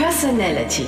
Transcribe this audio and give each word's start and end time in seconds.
Personality. 0.00 0.86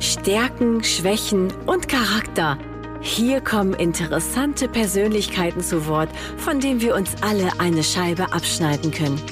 Stärken, 0.00 0.82
Schwächen 0.82 1.52
und 1.64 1.86
Charakter. 1.86 2.58
Hier 3.00 3.40
kommen 3.40 3.72
interessante 3.72 4.66
Persönlichkeiten 4.68 5.60
zu 5.60 5.86
Wort, 5.86 6.08
von 6.36 6.58
denen 6.58 6.80
wir 6.80 6.96
uns 6.96 7.22
alle 7.22 7.48
eine 7.58 7.84
Scheibe 7.84 8.32
abschneiden 8.32 8.90
können. 8.90 9.22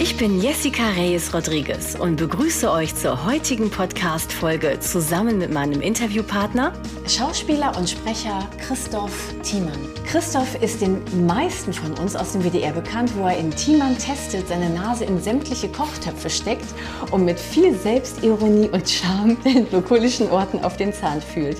Ich 0.00 0.16
bin 0.16 0.40
Jessica 0.40 0.90
Reyes 0.90 1.32
Rodriguez 1.32 1.94
und 1.94 2.16
begrüße 2.16 2.70
euch 2.70 2.96
zur 2.96 3.24
heutigen 3.24 3.70
Podcast-Folge 3.70 4.80
zusammen 4.80 5.38
mit 5.38 5.52
meinem 5.52 5.80
Interviewpartner, 5.80 6.72
Schauspieler 7.06 7.76
und 7.76 7.88
Sprecher 7.88 8.48
Christoph 8.58 9.32
Thiemann. 9.44 9.78
Christoph 10.04 10.60
ist 10.60 10.80
den 10.80 11.00
meisten 11.26 11.72
von 11.72 11.92
uns 11.92 12.16
aus 12.16 12.32
dem 12.32 12.42
WDR 12.42 12.72
bekannt, 12.72 13.12
wo 13.16 13.22
er 13.22 13.38
in 13.38 13.52
Thiemann 13.52 13.96
testet, 13.96 14.48
seine 14.48 14.68
Nase 14.70 15.04
in 15.04 15.22
sämtliche 15.22 15.68
Kochtöpfe 15.68 16.28
steckt 16.28 16.66
und 17.12 17.24
mit 17.24 17.38
viel 17.38 17.74
Selbstironie 17.74 18.68
und 18.68 18.90
Charme 18.90 19.36
den 19.44 19.70
lokulischen 19.70 20.28
Orten 20.28 20.58
auf 20.64 20.76
den 20.76 20.92
Zahn 20.92 21.22
fühlt. 21.22 21.58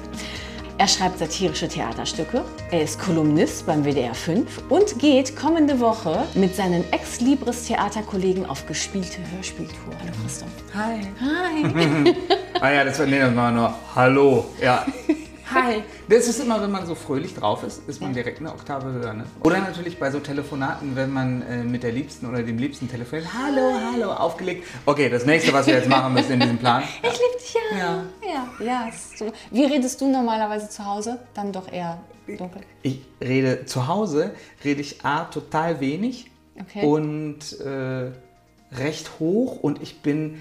Er 0.77 0.89
schreibt 0.89 1.21
satirische 1.21 1.69
Theaterstücke, 1.69 2.45
er 2.73 2.83
ist 2.83 2.99
Kolumnist 2.99 3.65
beim 3.65 3.85
WDR 3.85 4.13
5 4.13 4.63
und 4.71 4.99
geht 4.99 5.37
kommende 5.37 5.79
Woche 5.79 6.25
mit 6.35 6.57
seinen 6.57 6.85
Ex-Libris-Theaterkollegen 6.93 8.45
auf 8.45 8.67
gespielte 8.67 9.19
Hörspieltour. 9.31 9.95
Hallo 10.01 10.13
Christoph. 10.21 10.49
Hi. 10.75 11.01
Hi. 11.21 12.15
ah 12.61 12.73
ja, 12.73 12.85
das 12.85 12.99
war 12.99 13.07
nee, 13.07 13.21
das 13.21 13.37
war 13.37 13.53
nur 13.53 13.73
Hallo. 13.95 14.47
Ja. 14.61 14.85
Hi. 15.55 15.85
Das 16.09 16.27
ist 16.27 16.41
immer, 16.41 16.61
wenn 16.61 16.73
man 16.73 16.87
so 16.87 16.97
fröhlich 16.97 17.35
drauf 17.35 17.63
ist, 17.63 17.89
ist 17.89 18.01
man 18.01 18.13
direkt 18.13 18.41
eine 18.41 18.51
Oktave 18.51 18.93
höher. 18.93 19.15
Ne? 19.15 19.25
Oder 19.43 19.59
natürlich 19.59 20.01
bei 20.01 20.11
so 20.11 20.19
Telefonaten, 20.19 20.97
wenn 20.97 21.13
man 21.13 21.43
äh, 21.43 21.63
mit 21.63 21.85
der 21.85 21.93
Liebsten 21.93 22.27
oder 22.27 22.43
dem 22.43 22.59
Liebsten 22.59 22.91
telefoniert. 22.91 23.29
Hallo, 23.33 23.73
hallo, 23.93 24.11
aufgelegt. 24.11 24.67
Okay, 24.87 25.09
das 25.09 25.25
nächste, 25.25 25.53
was 25.53 25.69
wir 25.69 25.75
jetzt 25.75 25.89
machen 25.89 26.13
müssen 26.15 26.33
in 26.33 26.41
diesem 26.41 26.59
Plan. 26.59 26.83
Ich 27.03 27.13
liebe 27.13 27.39
dich 27.41 27.55
ja. 27.55 27.79
Ja. 27.79 28.05
Ja, 28.35 28.65
ja 28.65 28.91
so. 29.17 29.33
Wie 29.51 29.65
redest 29.65 30.01
du 30.01 30.11
normalerweise 30.11 30.69
zu 30.69 30.85
Hause? 30.85 31.21
Dann 31.35 31.53
doch 31.53 31.71
eher 31.71 32.03
dunkel. 32.27 32.63
Ich 32.83 33.01
rede 33.21 33.65
zu 33.67 33.87
Hause, 33.87 34.35
rede 34.65 34.81
ich 34.81 35.05
A, 35.05 35.25
total 35.25 35.81
wenig 35.81 36.31
Okay. 36.61 36.87
und 36.87 37.61
äh, 37.61 38.13
recht 38.73 39.19
hoch 39.19 39.59
und 39.61 39.83
ich 39.83 40.03
bin 40.03 40.41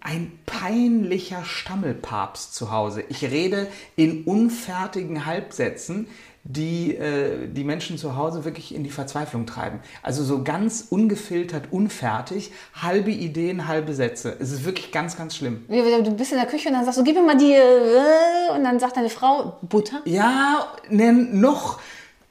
ein 0.00 0.38
peinlicher 0.46 1.44
Stammelpapst 1.44 2.54
zu 2.54 2.72
Hause. 2.72 3.04
Ich 3.08 3.22
rede 3.22 3.68
in 3.96 4.24
unfertigen 4.24 5.26
Halbsätzen, 5.26 6.08
die 6.44 6.94
äh, 6.94 7.48
die 7.48 7.64
Menschen 7.64 7.98
zu 7.98 8.16
Hause 8.16 8.44
wirklich 8.44 8.74
in 8.74 8.82
die 8.82 8.90
Verzweiflung 8.90 9.46
treiben. 9.46 9.80
Also 10.02 10.24
so 10.24 10.42
ganz 10.42 10.86
ungefiltert, 10.88 11.64
unfertig, 11.70 12.50
halbe 12.74 13.10
Ideen, 13.10 13.68
halbe 13.68 13.94
Sätze. 13.94 14.36
Es 14.40 14.50
ist 14.50 14.64
wirklich 14.64 14.90
ganz, 14.90 15.16
ganz 15.16 15.36
schlimm. 15.36 15.64
Du 15.68 16.10
bist 16.12 16.32
in 16.32 16.38
der 16.38 16.46
Küche 16.46 16.68
und 16.68 16.74
dann 16.74 16.84
sagst 16.84 16.98
du, 16.98 17.04
gib 17.04 17.16
mir 17.16 17.22
mal 17.22 17.36
die 17.36 17.52
äh, 17.52 18.54
und 18.54 18.64
dann 18.64 18.78
sagt 18.80 18.96
deine 18.96 19.10
Frau 19.10 19.58
Butter. 19.62 20.00
Ja, 20.06 20.72
ne, 20.88 21.12
noch, 21.12 21.80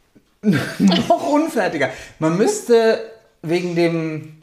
noch 0.42 1.30
unfertiger. 1.32 1.90
Man 2.18 2.38
müsste 2.38 3.00
wegen 3.42 3.76
dem 3.76 4.42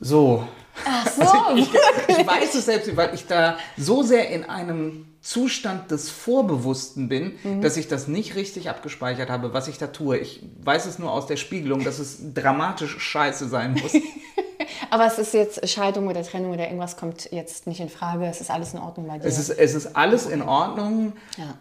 so. 0.00 0.46
Ach 0.86 1.06
so, 1.10 1.22
Also 1.22 1.56
ich, 1.56 1.68
ich, 2.08 2.18
ich 2.18 2.26
weiß 2.26 2.54
es 2.54 2.64
selbst, 2.64 2.96
weil 2.96 3.14
ich 3.14 3.26
da 3.26 3.56
so 3.76 4.02
sehr 4.02 4.30
in 4.30 4.44
einem 4.48 5.06
Zustand 5.20 5.90
des 5.90 6.10
Vorbewussten 6.10 7.08
bin, 7.08 7.38
Mhm. 7.44 7.60
dass 7.62 7.76
ich 7.76 7.86
das 7.88 8.08
nicht 8.08 8.34
richtig 8.34 8.68
abgespeichert 8.68 9.30
habe, 9.30 9.52
was 9.54 9.68
ich 9.68 9.78
da 9.78 9.86
tue. 9.88 10.18
Ich 10.18 10.42
weiß 10.64 10.86
es 10.86 10.98
nur 10.98 11.12
aus 11.12 11.26
der 11.26 11.36
Spiegelung, 11.36 11.84
dass 11.84 11.98
es 11.98 12.18
dramatisch 12.34 12.98
scheiße 12.98 13.48
sein 13.48 13.74
muss. 13.74 13.92
aber 14.90 15.06
es 15.06 15.18
ist 15.18 15.34
jetzt 15.34 15.68
Scheidung 15.68 16.08
oder 16.08 16.22
Trennung 16.24 16.52
oder 16.52 16.64
irgendwas 16.64 16.96
kommt 16.96 17.30
jetzt 17.30 17.66
nicht 17.66 17.80
in 17.80 17.88
Frage. 17.88 18.26
Es 18.26 18.40
ist 18.40 18.50
alles 18.50 18.72
in 18.74 18.80
Ordnung 18.80 19.06
bei 19.06 19.18
dir. 19.18 19.26
Es 19.26 19.38
ist, 19.38 19.50
es 19.50 19.74
ist 19.74 19.94
alles 19.96 20.26
in 20.26 20.42
Ordnung. 20.42 21.12
ja. 21.36 21.54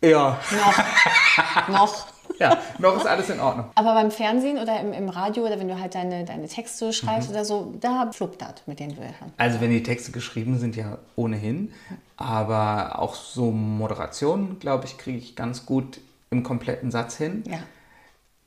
Ja, 0.00 0.38
Noch. 0.52 1.68
Noch. 1.68 2.06
ja, 2.40 2.58
noch 2.78 2.96
ist 2.96 3.06
alles 3.06 3.30
in 3.30 3.40
Ordnung. 3.40 3.66
Aber 3.74 3.94
beim 3.94 4.10
Fernsehen 4.10 4.58
oder 4.58 4.80
im, 4.80 4.92
im 4.92 5.08
Radio 5.08 5.44
oder 5.46 5.58
wenn 5.58 5.68
du 5.68 5.78
halt 5.78 5.94
deine, 5.94 6.24
deine 6.24 6.48
Texte 6.48 6.92
schreibst 6.92 7.30
oder 7.30 7.44
so, 7.44 7.74
da 7.80 8.10
fluppt 8.12 8.42
das 8.42 8.54
mit 8.66 8.80
den 8.80 8.96
Wörtern. 8.96 9.32
Also 9.36 9.60
wenn 9.60 9.70
die 9.70 9.82
Texte 9.82 10.12
geschrieben 10.12 10.58
sind, 10.58 10.76
ja 10.76 10.98
ohnehin. 11.16 11.72
Aber 12.16 12.98
auch 12.98 13.14
so 13.14 13.50
Moderationen, 13.50 14.58
glaube 14.58 14.86
ich, 14.86 14.98
kriege 14.98 15.18
ich 15.18 15.36
ganz 15.36 15.66
gut 15.66 16.00
im 16.30 16.42
kompletten 16.42 16.90
Satz 16.90 17.16
hin. 17.16 17.44
Ja. 17.46 17.58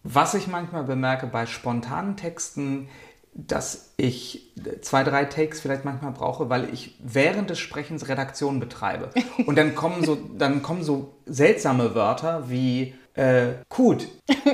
Was 0.03 0.34
ich 0.34 0.47
manchmal 0.47 0.84
bemerke 0.84 1.28
bei 1.28 1.46
spontanen 1.46 2.18
Texten, 2.18 2.90
dass 3.34 3.94
ich 3.97 4.52
zwei, 4.81 5.03
drei 5.03 5.25
Takes 5.25 5.62
vielleicht 5.62 5.85
manchmal 5.85 6.12
brauche, 6.12 6.50
weil 6.50 6.73
ich 6.73 6.96
während 7.00 7.50
des 7.50 7.59
Sprechens 7.59 8.09
Redaktion 8.09 8.59
betreibe. 8.59 9.09
Und 9.46 9.58
dann 9.58 9.75
kommen 9.75 10.03
so, 10.03 10.16
dann 10.16 10.62
kommen 10.62 10.84
so 10.84 11.16
seltsame 11.25 11.96
Wörter 11.96 12.50
wie 12.50 12.96
äh, 13.16 13.54
gut, 13.70 14.08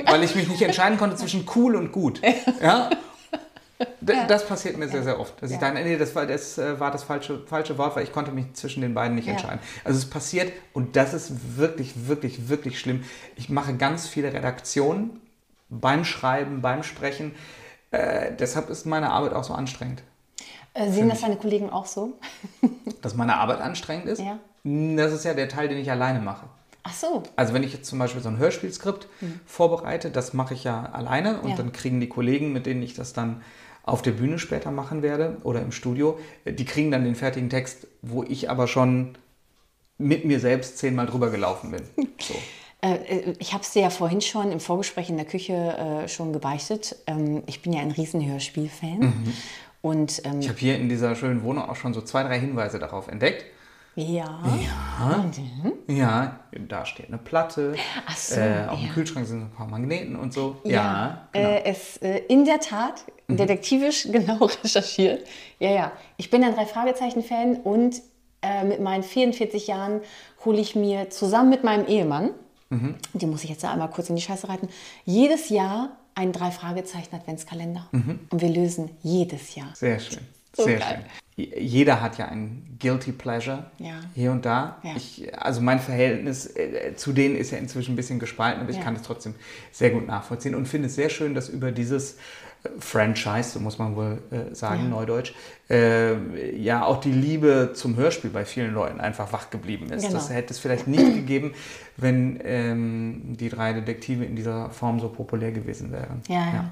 weil 0.06 0.22
ich 0.24 0.34
mich 0.34 0.48
nicht 0.48 0.62
entscheiden 0.62 0.98
konnte 0.98 1.16
zwischen 1.16 1.46
cool 1.54 1.76
und 1.76 1.92
gut. 1.92 2.20
Ja? 2.60 2.90
D 4.00 4.12
Das 4.26 4.44
passiert 4.46 4.76
mir 4.76 4.88
sehr, 4.88 5.04
sehr 5.04 5.20
oft. 5.20 5.40
Dass 5.40 5.50
ich 5.50 5.60
Ja. 5.60 5.70
dann, 5.72 5.74
nee, 5.82 5.96
das 5.96 6.14
war 6.16 6.26
das, 6.26 6.58
äh, 6.58 6.80
war 6.80 6.90
das 6.90 7.04
falsche, 7.04 7.46
falsche 7.46 7.78
Wort, 7.78 7.94
weil 7.94 8.02
ich 8.02 8.12
konnte 8.12 8.32
mich 8.32 8.52
zwischen 8.54 8.80
den 8.80 8.92
beiden 8.94 9.14
nicht 9.14 9.26
Ja. 9.26 9.32
entscheiden. 9.34 9.60
Also 9.84 9.98
es 9.98 10.10
passiert 10.10 10.52
und 10.72 10.96
das 10.96 11.14
ist 11.14 11.56
wirklich, 11.56 12.08
wirklich, 12.08 12.48
wirklich 12.48 12.80
schlimm. 12.80 13.04
Ich 13.36 13.48
mache 13.50 13.74
ganz 13.74 14.08
viele 14.08 14.32
Redaktionen 14.32 15.20
beim 15.68 16.04
Schreiben, 16.04 16.60
beim 16.60 16.82
Sprechen. 16.82 17.34
Äh, 17.92 18.32
deshalb 18.36 18.68
ist 18.68 18.84
meine 18.84 19.10
Arbeit 19.10 19.32
auch 19.32 19.44
so 19.44 19.54
anstrengend. 19.54 20.02
Äh, 20.74 20.90
sehen 20.90 21.08
das 21.08 21.20
deine 21.20 21.36
Kollegen 21.36 21.70
auch 21.70 21.86
so? 21.86 22.14
Dass 23.02 23.14
meine 23.14 23.36
Arbeit 23.36 23.60
anstrengend 23.60 24.06
ist, 24.06 24.20
Ja. 24.20 24.38
das 24.64 25.12
ist 25.12 25.24
ja 25.24 25.34
der 25.34 25.48
Teil, 25.48 25.68
den 25.68 25.78
ich 25.78 25.90
alleine 25.90 26.18
mache. 26.20 26.46
Ach 26.88 26.94
so. 26.94 27.22
Also 27.36 27.52
wenn 27.54 27.62
ich 27.62 27.72
jetzt 27.74 27.86
zum 27.88 27.98
Beispiel 27.98 28.22
so 28.22 28.28
ein 28.28 28.38
Hörspielskript 28.38 29.06
vorbereite, 29.46 30.10
das 30.10 30.32
mache 30.32 30.54
ich 30.54 30.64
ja 30.64 30.86
alleine 30.92 31.36
und 31.40 31.44
Mhm. 31.44 31.50
Ja. 31.50 31.56
dann 31.56 31.72
kriegen 31.72 32.00
die 32.00 32.08
Kollegen, 32.08 32.52
mit 32.52 32.66
denen 32.66 32.82
ich 32.82 32.94
das 32.94 33.12
dann 33.12 33.42
auf 33.82 34.02
der 34.02 34.12
Bühne 34.12 34.38
später 34.38 34.70
machen 34.70 35.02
werde 35.02 35.38
oder 35.44 35.62
im 35.62 35.72
Studio, 35.72 36.18
äh, 36.44 36.52
die 36.52 36.64
kriegen 36.64 36.90
dann 36.90 37.04
den 37.04 37.14
fertigen 37.14 37.48
Text, 37.50 37.86
wo 38.02 38.22
ich 38.22 38.50
aber 38.50 38.66
schon 38.68 39.16
mit 39.98 40.24
mir 40.24 40.40
selbst 40.40 40.78
zehnmal 40.78 41.06
drüber 41.06 41.30
gelaufen 41.30 41.70
bin. 41.72 41.82
So. 42.20 42.34
Äh, 42.80 42.94
äh, 42.94 43.34
ich 43.40 43.52
habe 43.54 43.62
es 43.64 43.72
dir 43.72 43.82
ja 43.82 43.90
vorhin 43.90 44.20
schon 44.20 44.52
im 44.52 44.60
Vorgespräch 44.60 45.08
in 45.08 45.16
der 45.16 45.26
Küche 45.26 45.52
äh, 46.04 46.08
schon 46.08 46.32
gebeichtet. 46.32 46.94
Ähm, 47.08 47.42
ich 47.46 47.60
bin 47.62 47.72
ja 47.72 47.80
ein 47.80 47.90
riesen 47.90 48.24
Hörspielfan. 48.24 49.12
Und 49.82 50.22
ähm, 50.24 50.40
Ich 50.40 50.48
habe 50.48 50.58
hier 50.58 50.76
in 50.76 50.88
dieser 50.88 51.14
schönen 51.16 51.42
Wohnung 51.42 51.64
auch 51.68 51.76
schon 51.76 51.94
so 51.94 52.00
zwei, 52.02 52.22
drei 52.24 52.38
Hinweise 52.38 52.78
darauf 52.78 53.08
entdeckt. 53.08 53.44
Ja. 53.98 54.40
Ja, 55.88 56.40
da 56.68 56.84
steht 56.86 57.08
eine 57.08 57.18
Platte. 57.18 57.74
Ach 58.06 58.16
so, 58.16 58.40
äh, 58.40 58.66
auf 58.68 58.78
dem 58.78 58.88
ja. 58.88 58.92
Kühlschrank 58.94 59.26
sind 59.26 59.42
ein 59.42 59.50
paar 59.50 59.66
Magneten 59.66 60.16
und 60.16 60.32
so. 60.32 60.56
Ja, 60.64 61.28
genau. 61.32 61.48
äh, 61.48 61.64
es 61.64 61.96
äh, 61.98 62.18
in 62.28 62.44
der 62.44 62.60
Tat 62.60 63.04
detektivisch 63.28 64.08
genau 64.12 64.44
recherchiert. 64.62 65.26
Ja, 65.58 65.70
ja. 65.70 65.92
Ich 66.16 66.30
bin 66.30 66.42
ein 66.44 66.54
Drei-Fragezeichen-Fan 66.54 67.56
und 67.58 68.00
äh, 68.42 68.64
mit 68.64 68.80
meinen 68.80 69.02
44 69.02 69.66
Jahren 69.66 70.00
hole 70.44 70.58
ich 70.60 70.74
mir 70.76 71.10
zusammen 71.10 71.50
mit 71.50 71.64
meinem 71.64 71.86
Ehemann, 71.86 72.30
Mhm. 72.70 72.96
die 73.14 73.24
muss 73.24 73.44
ich 73.44 73.50
jetzt 73.50 73.64
da 73.64 73.72
einmal 73.72 73.88
kurz 73.88 74.10
in 74.10 74.16
die 74.16 74.20
Scheiße 74.20 74.46
reiten, 74.46 74.68
jedes 75.06 75.48
Jahr 75.48 75.96
einen 76.14 76.32
Drei-Fragezeichen-Adventskalender. 76.32 77.88
Und 77.92 78.42
wir 78.42 78.50
lösen 78.50 78.90
jedes 79.02 79.54
Jahr. 79.54 79.70
Sehr 79.74 79.98
schön. 79.98 80.18
So 80.54 80.64
Sehr 80.64 80.78
geil. 80.78 81.04
schön. 81.36 81.46
Jeder 81.56 82.00
hat 82.00 82.18
ja 82.18 82.26
ein 82.26 82.76
Guilty 82.80 83.12
Pleasure 83.12 83.66
Ja. 83.78 84.00
hier 84.14 84.32
und 84.32 84.44
da. 84.44 84.78
Ja. 84.82 84.90
Ich, 84.96 85.28
also 85.40 85.60
mein 85.60 85.78
Verhältnis 85.78 86.46
äh, 86.56 86.94
zu 86.96 87.12
denen 87.12 87.36
ist 87.36 87.52
ja 87.52 87.58
inzwischen 87.58 87.92
ein 87.92 87.96
bisschen 87.96 88.18
gespalten, 88.18 88.60
aber 88.62 88.70
ich 88.70 88.80
kann 88.80 88.96
es 88.96 89.02
trotzdem 89.02 89.34
sehr 89.70 89.90
gut 89.90 90.06
nachvollziehen 90.08 90.56
und 90.56 90.66
finde 90.66 90.88
es 90.88 90.96
sehr 90.96 91.10
schön, 91.10 91.34
dass 91.34 91.48
über 91.48 91.70
dieses 91.70 92.14
äh, 92.64 92.70
Franchise, 92.80 93.50
so 93.50 93.60
muss 93.60 93.78
man 93.78 93.94
wohl 93.94 94.20
äh, 94.32 94.52
sagen, 94.52 94.84
Ja. 94.84 94.88
neudeutsch, 94.88 95.32
äh, 95.70 96.56
ja 96.60 96.84
auch 96.84 97.00
die 97.00 97.12
Liebe 97.12 97.70
zum 97.74 97.94
Hörspiel 97.94 98.30
bei 98.30 98.44
vielen 98.44 98.74
Leuten 98.74 98.98
einfach 98.98 99.32
wach 99.32 99.48
geblieben 99.50 99.92
ist. 99.92 100.02
Genau. 100.02 100.14
Das 100.14 100.30
hätte 100.30 100.52
es 100.52 100.58
vielleicht 100.58 100.88
nicht 100.88 101.14
gegeben, 101.14 101.52
wenn 101.96 102.40
ähm, 102.42 103.36
die 103.38 103.48
drei 103.48 103.74
Detektive 103.74 104.24
in 104.24 104.34
dieser 104.34 104.70
Form 104.70 104.98
so 104.98 105.08
populär 105.08 105.52
gewesen 105.52 105.92
wären. 105.92 106.20
Ja, 106.26 106.34
ja, 106.34 106.52
ja. 106.52 106.70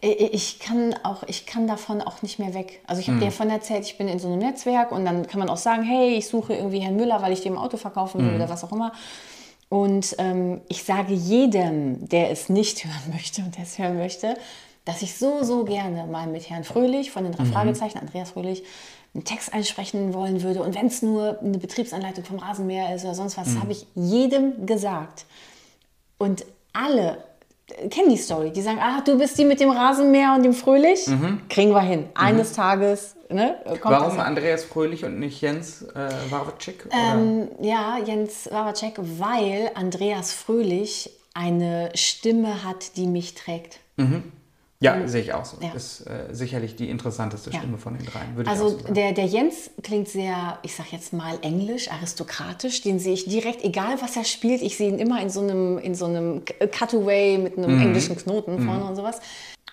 Ich 0.00 0.32
ich 0.32 0.58
kann, 0.58 0.94
auch, 1.02 1.22
ich 1.26 1.46
kann 1.46 1.66
davon 1.66 2.00
auch 2.00 2.22
nicht 2.22 2.38
mehr 2.38 2.54
weg. 2.54 2.80
Also 2.86 3.00
ich 3.00 3.08
habe 3.08 3.18
dir 3.18 3.26
davon 3.26 3.50
erzählt, 3.50 3.84
ich 3.84 3.98
bin 3.98 4.08
in 4.08 4.18
so 4.18 4.28
einem 4.28 4.38
Netzwerk 4.38 4.92
und 4.92 5.04
dann 5.04 5.26
kann 5.26 5.38
man 5.38 5.48
auch 5.48 5.56
sagen, 5.56 5.82
hey, 5.82 6.14
ich 6.14 6.28
suche 6.28 6.54
irgendwie 6.54 6.80
Herrn 6.80 6.96
Müller, 6.96 7.22
weil 7.22 7.32
ich 7.32 7.42
dem 7.42 7.58
Auto 7.58 7.76
verkaufen 7.76 8.24
will 8.24 8.34
oder 8.34 8.48
was 8.48 8.64
auch 8.64 8.72
immer. 8.72 8.92
Und 9.68 10.16
ähm, 10.18 10.60
ich 10.68 10.82
sage 10.82 11.14
jedem, 11.14 12.08
der 12.08 12.30
es 12.30 12.48
nicht 12.48 12.84
hören 12.84 13.12
möchte 13.12 13.42
und 13.42 13.56
der 13.56 13.64
es 13.64 13.78
hören 13.78 13.96
möchte, 13.96 14.34
dass 14.84 15.02
ich 15.02 15.16
so, 15.16 15.42
so 15.44 15.64
gerne 15.64 16.06
mal 16.06 16.26
mit 16.26 16.48
Herrn 16.50 16.64
Fröhlich 16.64 17.10
von 17.10 17.24
den 17.24 17.32
drei 17.32 17.44
Fragezeichen, 17.44 17.98
Andreas 17.98 18.30
Fröhlich, 18.30 18.64
einen 19.14 19.24
Text 19.24 19.52
einsprechen 19.52 20.14
wollen 20.14 20.42
würde. 20.42 20.62
Und 20.62 20.74
wenn 20.74 20.86
es 20.86 21.02
nur 21.02 21.38
eine 21.40 21.58
Betriebsanleitung 21.58 22.24
vom 22.24 22.38
Rasenmäher 22.38 22.94
ist 22.94 23.04
oder 23.04 23.14
sonst 23.14 23.36
was, 23.36 23.56
habe 23.56 23.72
ich 23.72 23.86
jedem 23.94 24.66
gesagt. 24.66 25.26
Und 26.18 26.44
alle 26.72 27.12
äh, 27.12 27.16
kennen 27.90 28.10
die 28.10 28.16
Story. 28.16 28.50
Die 28.50 28.62
sagen, 28.62 28.78
ah, 28.80 29.00
du 29.04 29.18
bist 29.18 29.38
die 29.38 29.44
mit 29.44 29.60
dem 29.60 29.70
Rasenmäher 29.70 30.34
und 30.34 30.42
dem 30.42 30.54
Fröhlich. 30.54 31.06
Kriegen 31.48 31.72
wir 31.72 31.80
hin. 31.80 32.06
Eines 32.14 32.52
Tages 32.52 33.16
ne, 33.32 33.56
Warum 33.82 34.18
Andreas 34.18 34.64
Fröhlich 34.64 35.04
und 35.04 35.18
nicht 35.18 35.40
Jens 35.40 35.82
äh, 35.82 36.10
Wawacek? 36.30 36.88
Ähm, 36.90 37.48
ja, 37.60 37.98
Jens 38.04 38.48
Wawacek, 38.50 38.98
weil 39.18 39.70
Andreas 39.74 40.32
Fröhlich 40.32 41.10
eine 41.34 41.90
Stimme 41.94 42.64
hat, 42.64 42.96
die 42.96 43.06
mich 43.06 43.34
trägt. 43.34 43.78
Mhm. 43.96 44.24
Ja, 44.82 44.96
mhm. 44.96 45.08
sehe 45.08 45.20
ich 45.20 45.34
auch 45.34 45.44
so. 45.44 45.58
Ja. 45.60 45.72
Ist 45.72 46.06
äh, 46.06 46.28
sicherlich 46.32 46.74
die 46.74 46.88
interessanteste 46.88 47.50
Stimme 47.52 47.72
ja. 47.72 47.78
von 47.78 47.98
den 47.98 48.06
dreien. 48.06 48.48
also 48.48 48.70
so 48.70 48.92
der, 48.92 49.12
der 49.12 49.26
Jens 49.26 49.70
klingt 49.82 50.08
sehr, 50.08 50.58
ich 50.62 50.74
sag 50.74 50.90
jetzt 50.90 51.12
mal 51.12 51.38
englisch, 51.42 51.90
aristokratisch. 51.90 52.80
Den 52.80 52.98
sehe 52.98 53.12
ich 53.12 53.26
direkt, 53.26 53.62
egal 53.62 54.00
was 54.00 54.16
er 54.16 54.24
spielt, 54.24 54.62
ich 54.62 54.78
sehe 54.78 54.88
ihn 54.88 54.98
immer 54.98 55.20
in 55.20 55.28
so 55.28 55.40
einem, 55.40 55.76
in 55.76 55.94
so 55.94 56.06
einem 56.06 56.42
Cutaway 56.78 57.36
mit 57.36 57.58
einem 57.58 57.76
mhm. 57.76 57.82
englischen 57.82 58.16
Knoten 58.16 58.56
mhm. 58.56 58.66
vorne 58.66 58.84
und 58.84 58.96
sowas. 58.96 59.20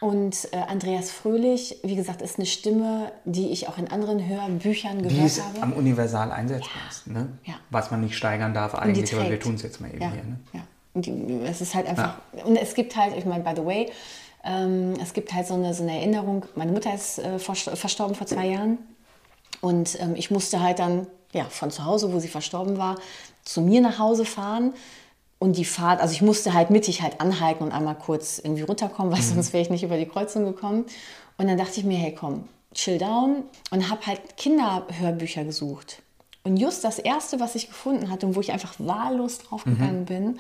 Und 0.02 0.50
äh, 0.52 0.58
Andreas 0.58 1.10
Fröhlich, 1.10 1.78
wie 1.84 1.96
gesagt, 1.96 2.22
ist 2.22 2.38
eine 2.38 2.46
Stimme, 2.46 3.12
die 3.24 3.50
ich 3.50 3.70
auch 3.70 3.78
in 3.78 3.88
anderen 3.88 4.28
Hörbüchern 4.28 5.02
gehört 5.02 5.14
die 5.14 5.26
ist 5.26 5.42
habe. 5.42 5.62
am 5.64 5.74
universal 5.74 6.32
einsetzbar 6.32 6.82
ja. 6.84 6.90
ist. 6.90 7.08
Ne? 7.08 7.30
Ja. 7.46 7.56
Was 7.70 7.92
man 7.92 8.02
nicht 8.02 8.16
steigern 8.18 8.54
darf 8.54 8.76
eigentlich, 8.76 9.14
aber 9.16 9.30
wir 9.30 9.40
tun 9.40 9.56
es 9.56 9.64
jetzt 9.64 9.80
mal 9.80 9.90
eben 9.90 10.02
ja. 10.02 10.12
hier. 10.12 10.24
Ne? 10.24 10.40
Ja. 10.52 11.50
Es 11.50 11.62
ist 11.62 11.76
halt 11.76 11.88
einfach, 11.88 12.16
und 12.44 12.58
es 12.58 12.74
gibt 12.74 12.96
halt, 12.96 13.16
ich 13.16 13.26
meine, 13.26 13.44
by 13.44 13.52
the 13.56 13.66
way, 13.66 13.88
ähm, 14.48 14.94
es 15.02 15.14
gibt 15.14 15.34
halt 15.34 15.46
so 15.46 15.54
eine, 15.54 15.74
so 15.74 15.84
eine 15.84 15.98
Erinnerung, 15.98 16.46
meine 16.56 16.72
Mutter 16.72 16.94
ist 16.94 17.20
äh, 17.20 17.38
verstorben 17.38 18.16
vor 18.16 18.28
zwei 18.28 18.48
Jahren 18.48 18.78
und 19.62 20.00
ähm, 20.00 20.16
ich 20.16 20.32
musste 20.32 20.62
halt 20.62 20.80
dann 20.80 21.08
ja, 21.34 21.46
von 21.46 21.72
zu 21.72 21.86
Hause, 21.86 22.14
wo 22.14 22.20
sie 22.20 22.28
verstorben 22.28 22.78
war, 22.78 22.98
zu 23.44 23.62
mir 23.62 23.82
nach 23.82 24.00
Hause 24.00 24.26
fahren. 24.26 24.74
Und 25.40 25.58
die 25.58 25.66
Fahrt, 25.66 26.02
also 26.02 26.14
ich 26.14 26.24
musste 26.24 26.56
halt 26.56 26.72
mittig 26.72 27.04
halt 27.04 27.22
anhalten 27.22 27.64
und 27.64 27.72
einmal 27.72 27.96
kurz 27.96 28.40
irgendwie 28.40 28.64
runterkommen, 28.64 29.12
weil 29.12 29.20
mhm. 29.20 29.36
sonst 29.36 29.54
wäre 29.54 29.62
ich 29.62 29.70
nicht 29.70 29.84
über 29.84 29.98
die 29.98 30.08
Kreuzung 30.08 30.46
gekommen. 30.46 30.86
Und 31.38 31.48
dann 31.48 31.58
dachte 31.58 31.80
ich 31.80 31.86
mir, 31.86 31.98
hey 31.98 32.16
komm, 32.16 32.48
chill 32.74 32.98
down 32.98 33.44
und 33.70 33.90
habe 33.90 34.06
halt 34.08 34.38
Kinderhörbücher 34.38 35.44
gesucht. 35.44 36.02
Und 36.44 36.58
just 36.58 36.84
das 36.84 36.98
erste, 36.98 37.40
was 37.40 37.54
ich 37.54 37.68
gefunden 37.68 38.10
hatte 38.10 38.26
und 38.26 38.36
wo 38.36 38.42
ich 38.42 38.52
einfach 38.52 38.76
wahllos 38.80 39.40
draufgegangen 39.40 40.02
mhm. 40.02 40.06
bin, 40.06 40.40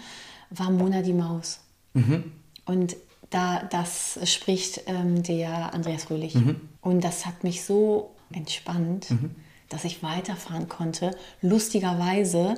war 0.49 0.71
Mona 0.71 1.03
die 1.03 1.13
Maus. 1.13 1.59
Mhm. 1.93 2.31
Und 2.65 2.95
da, 3.29 3.63
das 3.69 4.19
spricht 4.23 4.83
ähm, 4.87 5.23
der 5.23 5.73
Andreas 5.73 6.09
Röhlich. 6.09 6.35
Mhm. 6.35 6.61
Und 6.81 7.03
das 7.03 7.25
hat 7.25 7.43
mich 7.43 7.63
so 7.63 8.11
entspannt, 8.33 9.11
mhm. 9.11 9.31
dass 9.69 9.83
ich 9.83 10.03
weiterfahren 10.03 10.69
konnte. 10.69 11.11
Lustigerweise 11.41 12.55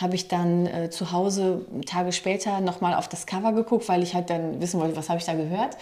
habe 0.00 0.14
ich 0.14 0.28
dann 0.28 0.66
äh, 0.66 0.90
zu 0.90 1.12
Hause 1.12 1.66
Tage 1.86 2.12
später 2.12 2.60
nochmal 2.60 2.94
auf 2.94 3.08
das 3.08 3.26
Cover 3.26 3.52
geguckt, 3.52 3.88
weil 3.88 4.02
ich 4.02 4.14
halt 4.14 4.30
dann 4.30 4.60
wissen 4.60 4.80
wollte, 4.80 4.96
was 4.96 5.08
habe 5.08 5.18
ich 5.18 5.24
da 5.24 5.34
gehört. 5.34 5.76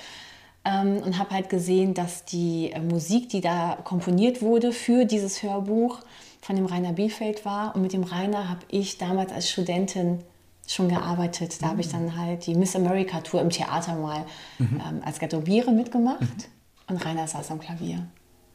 Ähm, 0.64 0.98
und 0.98 1.18
habe 1.18 1.30
halt 1.30 1.48
gesehen, 1.48 1.94
dass 1.94 2.24
die 2.24 2.72
äh, 2.72 2.80
Musik, 2.80 3.28
die 3.28 3.40
da 3.40 3.78
komponiert 3.84 4.42
wurde 4.42 4.72
für 4.72 5.04
dieses 5.04 5.42
Hörbuch, 5.42 6.00
von 6.40 6.56
dem 6.56 6.66
Rainer 6.66 6.92
Bielfeld 6.92 7.44
war. 7.44 7.74
Und 7.74 7.82
mit 7.82 7.92
dem 7.92 8.04
Rainer 8.04 8.48
habe 8.48 8.60
ich 8.68 8.98
damals 8.98 9.32
als 9.32 9.50
Studentin 9.50 10.20
schon 10.66 10.88
gearbeitet. 10.88 11.60
Da 11.60 11.66
mhm. 11.66 11.70
habe 11.70 11.80
ich 11.80 11.88
dann 11.88 12.16
halt 12.16 12.46
die 12.46 12.54
Miss 12.54 12.76
America 12.76 13.20
Tour 13.20 13.40
im 13.40 13.50
Theater 13.50 13.94
mal 13.94 14.24
mhm. 14.58 14.80
ähm, 14.86 15.02
als 15.04 15.18
Garderobiere 15.18 15.72
mitgemacht. 15.72 16.20
Mhm. 16.20 16.44
Und 16.88 17.04
Rainer 17.04 17.26
saß 17.26 17.50
am 17.50 17.60
Klavier. 17.60 18.06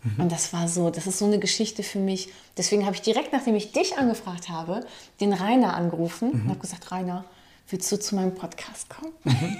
Mhm. 0.03 0.23
Und 0.23 0.31
das 0.31 0.53
war 0.53 0.67
so, 0.67 0.89
das 0.89 1.07
ist 1.07 1.19
so 1.19 1.25
eine 1.25 1.39
Geschichte 1.39 1.83
für 1.83 1.99
mich. 1.99 2.29
Deswegen 2.57 2.85
habe 2.85 2.95
ich 2.95 3.01
direkt, 3.01 3.33
nachdem 3.33 3.55
ich 3.55 3.71
dich 3.71 3.97
angefragt 3.97 4.49
habe, 4.49 4.85
den 5.19 5.33
Rainer 5.33 5.75
angerufen 5.75 6.31
und 6.31 6.45
mhm. 6.45 6.49
habe 6.49 6.59
gesagt, 6.59 6.91
Rainer, 6.91 7.25
willst 7.71 7.91
du 7.91 7.99
zu 7.99 8.15
meinem 8.15 8.35
Podcast 8.35 8.89
kommen? 8.89 9.13
Mhm. 9.23 9.57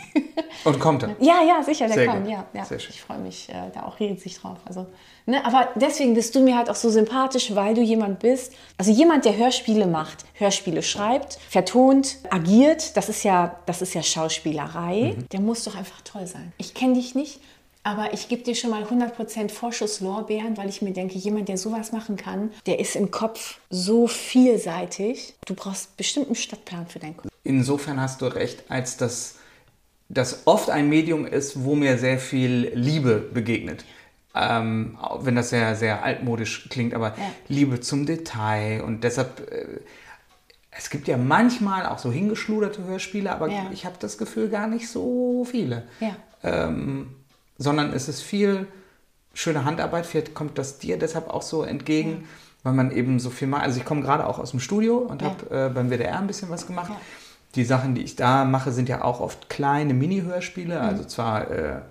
Und 0.64 0.80
kommt 0.80 1.04
er? 1.04 1.16
Ja, 1.20 1.42
ja, 1.44 1.64
sicher, 1.64 1.88
der 1.88 1.96
Sehr 1.96 2.08
kommt. 2.08 2.28
Ja, 2.28 2.46
ja. 2.54 2.66
Ich 2.72 3.02
freue 3.02 3.20
mich 3.20 3.50
äh, 3.50 3.70
da 3.74 3.84
auch 3.84 4.00
riesig 4.00 4.40
drauf. 4.40 4.58
Also, 4.66 4.88
ne, 5.26 5.44
aber 5.46 5.70
deswegen 5.76 6.14
bist 6.14 6.36
du 6.36 6.42
mir 6.42 6.58
halt 6.58 6.70
auch 6.70 6.76
so 6.76 6.90
sympathisch, 6.90 7.56
weil 7.56 7.74
du 7.74 7.82
jemand 7.82 8.20
bist, 8.20 8.54
also 8.78 8.92
jemand, 8.92 9.26
der 9.26 9.38
Hörspiele 9.38 9.88
macht, 9.88 10.26
Hörspiele 10.34 10.84
schreibt, 10.84 11.40
vertont, 11.50 12.18
agiert, 12.30 12.96
das 12.98 13.10
ist 13.10 13.24
ja, 13.24 13.60
das 13.66 13.82
ist 13.82 13.94
ja 13.94 14.04
Schauspielerei, 14.04 15.16
mhm. 15.16 15.30
der 15.30 15.40
muss 15.40 15.64
doch 15.64 15.76
einfach 15.76 16.02
toll 16.02 16.28
sein. 16.28 16.54
Ich 16.58 16.74
kenne 16.74 16.96
dich 16.96 17.16
nicht, 17.16 17.40
aber 17.84 18.14
ich 18.14 18.30
gebe 18.30 18.44
dir 18.44 18.56
schon 18.56 18.70
mal 18.70 18.84
100% 18.84 19.50
Vorschusslorbeeren, 19.50 20.56
weil 20.58 20.70
ich 20.70 20.82
mir 20.82 20.94
denke, 20.94 21.18
jemand, 21.18 21.50
der 21.50 21.58
sowas 21.58 21.92
machen 21.92 22.16
kann, 22.16 22.52
der 22.68 22.80
ist 22.80 22.96
im 22.96 23.10
Kopf 23.10 23.60
so 23.70 24.08
vielseitig. 24.08 25.34
Du 25.46 25.56
brauchst 25.56 25.98
bestimmt 25.98 26.28
einen 26.28 26.36
Stadtplan 26.36 26.86
für 26.88 27.00
deinen 27.00 27.18
Kopf. 27.18 27.31
Insofern 27.44 28.00
hast 28.00 28.22
du 28.22 28.28
recht, 28.28 28.64
als 28.70 28.98
dass 28.98 29.36
das 30.10 30.44
oft 30.46 30.70
ein 30.70 30.90
Medium 30.90 31.26
ist, 31.26 31.64
wo 31.64 31.76
mir 31.76 31.98
sehr 31.98 32.20
viel 32.20 32.72
Liebe 32.74 33.18
begegnet. 33.18 33.86
Ähm, 34.34 34.98
wenn 35.20 35.36
das 35.36 35.50
sehr, 35.50 35.76
sehr 35.76 36.04
altmodisch 36.04 36.70
klingt, 36.70 36.94
aber 36.94 37.10
ja. 37.10 37.32
Liebe 37.48 37.80
zum 37.80 38.06
Detail 38.06 38.82
und 38.82 39.04
deshalb... 39.04 39.52
Äh, 39.52 39.80
es 40.74 40.90
gibt 40.90 41.10
ja 41.10 41.18
manchmal 41.18 41.86
auch 41.86 42.00
so 42.00 42.12
hingeschluderte 42.14 42.86
Hörspiele, 42.86 43.30
aber 43.30 43.50
ja. 43.50 43.70
ich 43.74 43.86
habe 43.86 43.98
das 44.00 44.18
Gefühl 44.18 44.48
gar 44.48 44.68
nicht 44.68 44.88
so 44.88 45.44
viele. 45.44 45.84
Ja. 46.00 46.16
Ähm, 46.44 47.14
sondern 47.58 47.92
es 47.92 48.08
ist 48.08 48.22
viel 48.22 48.68
schöne 49.34 49.66
Handarbeit. 49.66 50.06
Vielleicht 50.06 50.34
kommt 50.34 50.58
das 50.58 50.80
dir 50.80 50.98
deshalb 50.98 51.30
auch 51.30 51.42
so 51.42 51.64
entgegen, 51.64 52.28
weil 52.64 52.74
man 52.74 52.92
eben 52.92 53.20
so 53.20 53.30
viel 53.30 53.48
macht. 53.48 53.64
Also 53.64 53.80
ich 53.80 53.86
komme 53.86 54.02
gerade 54.02 54.26
auch 54.26 54.40
aus 54.40 54.52
dem 54.52 54.60
Studio 54.60 54.98
und 54.98 55.22
habe 55.22 55.68
äh, 55.68 55.70
beim 55.70 55.90
WDR 55.90 56.20
ein 56.20 56.28
bisschen 56.28 56.50
was 56.50 56.66
gemacht. 56.66 56.92
Ja. 57.52 57.56
Die 57.56 57.66
Sachen, 57.66 57.96
die 57.96 58.02
ich 58.02 58.16
da 58.16 58.46
mache, 58.46 58.72
sind 58.72 58.90
ja 58.90 59.04
auch 59.04 59.20
oft 59.20 59.50
kleine 59.50 59.94
Mini-Hörspiele, 59.94 60.76
mhm. 60.76 60.82
also 60.82 61.04
zwar 61.04 61.52
äh, 61.52 61.82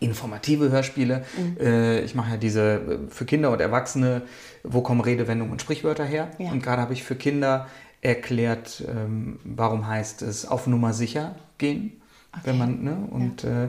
informative 0.00 0.70
Hörspiele. 0.70 1.24
Mhm. 1.36 1.56
Äh, 1.60 2.00
ich 2.00 2.14
mache 2.14 2.32
ja 2.32 2.36
diese 2.36 2.74
äh, 2.74 2.98
für 3.08 3.24
Kinder 3.24 3.50
und 3.50 3.60
Erwachsene, 3.60 4.22
wo 4.62 4.80
kommen 4.80 5.00
Redewendungen 5.00 5.52
und 5.52 5.62
Sprichwörter 5.62 6.04
her. 6.04 6.30
Und 6.38 6.62
gerade 6.62 6.82
habe 6.82 6.92
ich 6.92 7.02
für 7.02 7.16
Kinder 7.16 7.68
erklärt, 8.02 8.82
ähm, 8.88 9.38
warum 9.44 9.86
heißt 9.86 10.22
es 10.22 10.46
auf 10.46 10.66
Nummer 10.66 10.92
sicher 10.92 11.34
gehen. 11.58 12.00
Okay. 12.32 12.42
Wenn 12.44 12.58
man, 12.58 12.82
ne? 12.82 12.96
Und 13.10 13.42
ja. 13.42 13.64
Äh, 13.64 13.68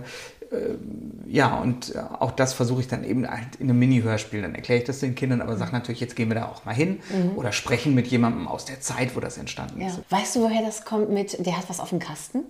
ja, 1.27 1.55
und 1.59 1.93
auch 2.19 2.31
das 2.31 2.53
versuche 2.53 2.81
ich 2.81 2.87
dann 2.87 3.03
eben 3.03 3.29
halt 3.29 3.55
in 3.59 3.69
einem 3.69 3.79
Mini-Hörspiel. 3.79 4.41
Dann 4.41 4.53
erkläre 4.53 4.79
ich 4.79 4.85
das 4.85 4.99
den 4.99 5.15
Kindern, 5.15 5.41
aber 5.41 5.55
sage 5.55 5.71
natürlich, 5.71 6.01
jetzt 6.01 6.15
gehen 6.15 6.29
wir 6.29 6.35
da 6.35 6.47
auch 6.47 6.65
mal 6.65 6.75
hin 6.75 6.99
mhm. 7.09 7.37
oder 7.37 7.51
sprechen 7.51 7.95
mit 7.95 8.07
jemandem 8.07 8.47
aus 8.47 8.65
der 8.65 8.81
Zeit, 8.81 9.15
wo 9.15 9.21
das 9.21 9.37
entstanden 9.37 9.81
ja. 9.81 9.87
ist. 9.87 10.01
Weißt 10.09 10.35
du, 10.35 10.41
woher 10.41 10.61
das 10.61 10.83
kommt 10.83 11.09
mit, 11.09 11.45
der 11.45 11.57
hat 11.57 11.69
was 11.69 11.79
auf 11.79 11.89
dem 11.89 11.99
Kasten? 11.99 12.43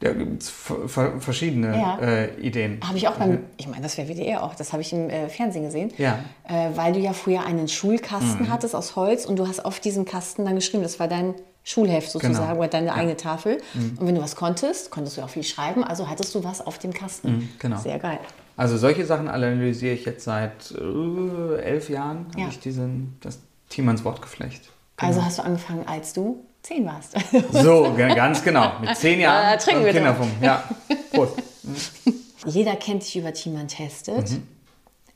Da 0.00 0.12
gibt 0.12 0.42
es 0.42 0.50
verschiedene 0.50 1.76
ja. 1.76 1.98
äh, 1.98 2.34
Ideen. 2.40 2.80
Habe 2.86 2.98
ich 2.98 3.08
auch 3.08 3.16
beim, 3.16 3.44
ich 3.56 3.66
meine, 3.66 3.82
das 3.82 3.98
wäre 3.98 4.08
WDR 4.08 4.44
auch, 4.44 4.54
das 4.54 4.72
habe 4.72 4.80
ich 4.80 4.92
im 4.92 5.10
äh, 5.10 5.28
Fernsehen 5.28 5.64
gesehen. 5.64 5.92
Ja. 5.98 6.20
Äh, 6.44 6.70
weil 6.76 6.92
du 6.92 7.00
ja 7.00 7.12
früher 7.12 7.44
einen 7.44 7.66
Schulkasten 7.66 8.44
mhm. 8.44 8.50
hattest 8.50 8.76
aus 8.76 8.94
Holz 8.94 9.26
und 9.26 9.40
du 9.40 9.48
hast 9.48 9.64
auf 9.64 9.80
diesem 9.80 10.04
Kasten 10.04 10.44
dann 10.44 10.54
geschrieben, 10.54 10.84
das 10.84 11.00
war 11.00 11.08
dein 11.08 11.34
Schulheft 11.68 12.10
sozusagen 12.10 12.48
genau. 12.48 12.58
oder 12.60 12.68
deine 12.68 12.86
ja. 12.86 12.94
eigene 12.94 13.16
Tafel. 13.18 13.58
Mhm. 13.74 13.98
Und 13.98 14.06
wenn 14.06 14.14
du 14.14 14.22
was 14.22 14.36
konntest, 14.36 14.90
konntest 14.90 15.18
du 15.18 15.22
auch 15.22 15.28
viel 15.28 15.44
schreiben, 15.44 15.84
also 15.84 16.08
hattest 16.08 16.34
du 16.34 16.42
was 16.42 16.66
auf 16.66 16.78
dem 16.78 16.94
Kasten. 16.94 17.30
Mhm, 17.30 17.48
genau. 17.58 17.78
Sehr 17.78 17.98
geil. 17.98 18.20
Also 18.56 18.78
solche 18.78 19.04
Sachen 19.04 19.28
analysiere 19.28 19.92
ich 19.92 20.06
jetzt 20.06 20.24
seit 20.24 20.70
äh, 20.70 21.60
elf 21.60 21.90
Jahren, 21.90 22.26
ja. 22.36 22.44
habe 22.44 22.52
ich 22.52 22.58
diesen, 22.58 23.18
das 23.20 23.40
Thiemanns 23.68 24.02
Wortgeflecht. 24.02 24.70
Genau. 24.96 25.08
Also 25.08 25.22
hast 25.22 25.38
du 25.38 25.42
angefangen, 25.42 25.86
als 25.86 26.14
du 26.14 26.42
zehn 26.62 26.86
warst. 26.86 27.14
so, 27.52 27.94
ganz 27.94 28.42
genau. 28.42 28.72
Mit 28.80 28.96
zehn 28.96 29.20
Jahren. 29.20 29.54
Äh, 29.54 29.58
trinken 29.58 29.84
wir 29.84 29.92
Kinderfunk. 29.92 30.30
Ja. 30.40 30.64
Prost. 31.12 31.36
Mhm. 31.64 32.14
Jeder 32.46 32.76
kennt 32.76 33.02
dich 33.02 33.14
über 33.14 33.34
Thiemann 33.34 33.68
testet. 33.68 34.30
Mhm. 34.30 34.42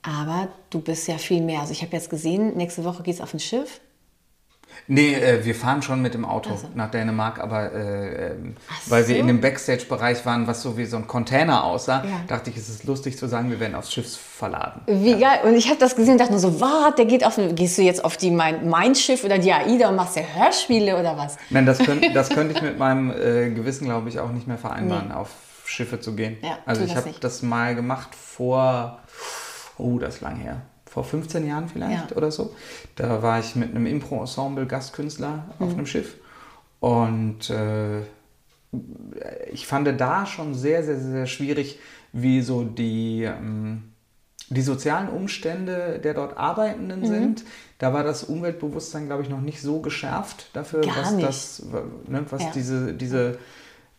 Aber 0.03 0.49
du 0.69 0.81
bist 0.81 1.09
ja 1.09 1.17
viel 1.17 1.41
mehr. 1.41 1.61
Also 1.61 1.73
ich 1.73 1.81
habe 1.81 1.97
jetzt 1.97 2.11
gesehen, 2.11 2.59
nächste 2.59 2.85
Woche 2.85 3.03
geht 3.03 3.15
es 3.15 3.21
auf 3.23 3.33
ein 3.33 3.41
Schiff. 3.41 3.81
Nee, 4.87 5.14
äh, 5.14 5.45
wir 5.45 5.55
fahren 5.55 5.83
schon 5.83 6.02
mit 6.02 6.14
dem 6.14 6.25
Auto 6.25 6.50
also. 6.50 6.69
nach 6.75 6.91
Dänemark, 6.91 7.38
aber 7.38 7.73
äh, 7.73 8.33
ähm, 8.33 8.57
weil 8.87 9.05
so. 9.05 9.11
wir 9.11 9.19
in 9.19 9.26
dem 9.26 9.41
Backstage-Bereich 9.41 10.26
waren, 10.26 10.47
was 10.47 10.62
so 10.62 10.76
wie 10.76 10.85
so 10.85 10.97
ein 10.97 11.07
Container 11.07 11.64
aussah, 11.64 12.05
ja. 12.05 12.21
dachte 12.26 12.50
ich, 12.50 12.57
es 12.57 12.69
ist 12.69 12.85
lustig 12.85 13.17
zu 13.17 13.29
sagen, 13.29 13.50
wir 13.50 13.61
werden 13.61 13.75
aufs 13.75 13.93
Schiff 13.93 14.17
verladen. 14.17 14.83
Wie 14.87 15.12
ja. 15.12 15.37
geil. 15.37 15.41
Und 15.45 15.55
ich 15.55 15.69
habe 15.69 15.79
das 15.79 15.97
gesehen 15.97 16.12
und 16.12 16.19
dachte 16.19 16.33
nur 16.33 16.41
so, 16.41 16.61
was, 16.61 16.95
der 16.97 17.05
geht 17.05 17.25
auf, 17.25 17.38
gehst 17.55 17.79
du 17.79 17.83
jetzt 17.83 18.05
auf 18.05 18.17
die 18.17 18.31
mein, 18.31 18.69
mein 18.69 18.95
Schiff 18.95 19.25
oder 19.25 19.38
die 19.38 19.52
AIDA 19.52 19.88
und 19.88 19.97
machst 19.97 20.17
ja 20.17 20.23
Hörspiele 20.23 20.99
oder 20.99 21.17
was? 21.17 21.37
Nein, 21.50 21.67
das, 21.67 21.79
könnt, 21.79 22.05
das 22.14 22.31
könnte 22.31 22.55
ich 22.55 22.62
mit 22.62 22.79
meinem 22.79 23.11
äh, 23.11 23.50
Gewissen, 23.50 23.87
glaube 23.87 24.09
ich, 24.09 24.19
auch 24.19 24.31
nicht 24.31 24.47
mehr 24.47 24.59
vereinbaren, 24.59 25.09
nee. 25.09 25.14
auf 25.14 25.31
Schiffe 25.64 26.00
zu 26.00 26.14
gehen. 26.14 26.37
Ja, 26.43 26.59
also 26.67 26.83
ich 26.85 26.97
habe 26.97 27.11
das 27.21 27.43
mal 27.43 27.75
gemacht 27.75 28.14
vor, 28.14 28.99
oh, 29.79 29.99
das 29.99 30.17
ist 30.17 30.21
lang 30.21 30.37
her 30.37 30.62
vor 30.93 31.05
15 31.05 31.47
Jahren 31.47 31.69
vielleicht 31.69 32.11
ja. 32.11 32.17
oder 32.17 32.31
so. 32.31 32.55
Da 32.97 33.23
war 33.23 33.41
ich 33.41 33.57
mit 33.57 33.71
einem 33.71 33.87
Impro-Ensemble 33.87 34.67
Gastkünstler 34.67 35.47
mhm. 35.59 35.67
auf 35.67 35.73
einem 35.73 35.87
Schiff. 35.87 36.17
Und 36.81 37.49
äh, 37.49 38.03
ich 39.51 39.67
fand 39.67 39.89
da 39.99 40.27
schon 40.27 40.55
sehr, 40.55 40.85
sehr, 40.85 41.01
sehr 41.01 41.27
schwierig, 41.27 41.79
wie 42.13 42.43
so 42.43 42.65
die, 42.65 43.23
ähm, 43.23 43.85
die 44.51 44.61
sozialen 44.61 45.09
Umstände 45.09 45.99
der 45.99 46.13
dort 46.13 46.37
Arbeitenden 46.37 47.01
mhm. 47.01 47.07
sind. 47.07 47.45
Da 47.79 47.95
war 47.95 48.05
das 48.05 48.25
Umweltbewusstsein, 48.25 49.07
glaube 49.07 49.23
ich, 49.23 49.31
noch 49.31 49.41
nicht 49.41 49.63
so 49.63 49.81
geschärft 49.81 50.51
dafür, 50.53 50.83
Gar 50.83 50.97
was 50.99 51.13
nicht. 51.13 51.27
das, 51.27 51.63
ne, 52.07 52.27
was 52.29 52.43
ja. 52.43 52.51
diese, 52.55 52.93
diese 52.93 53.39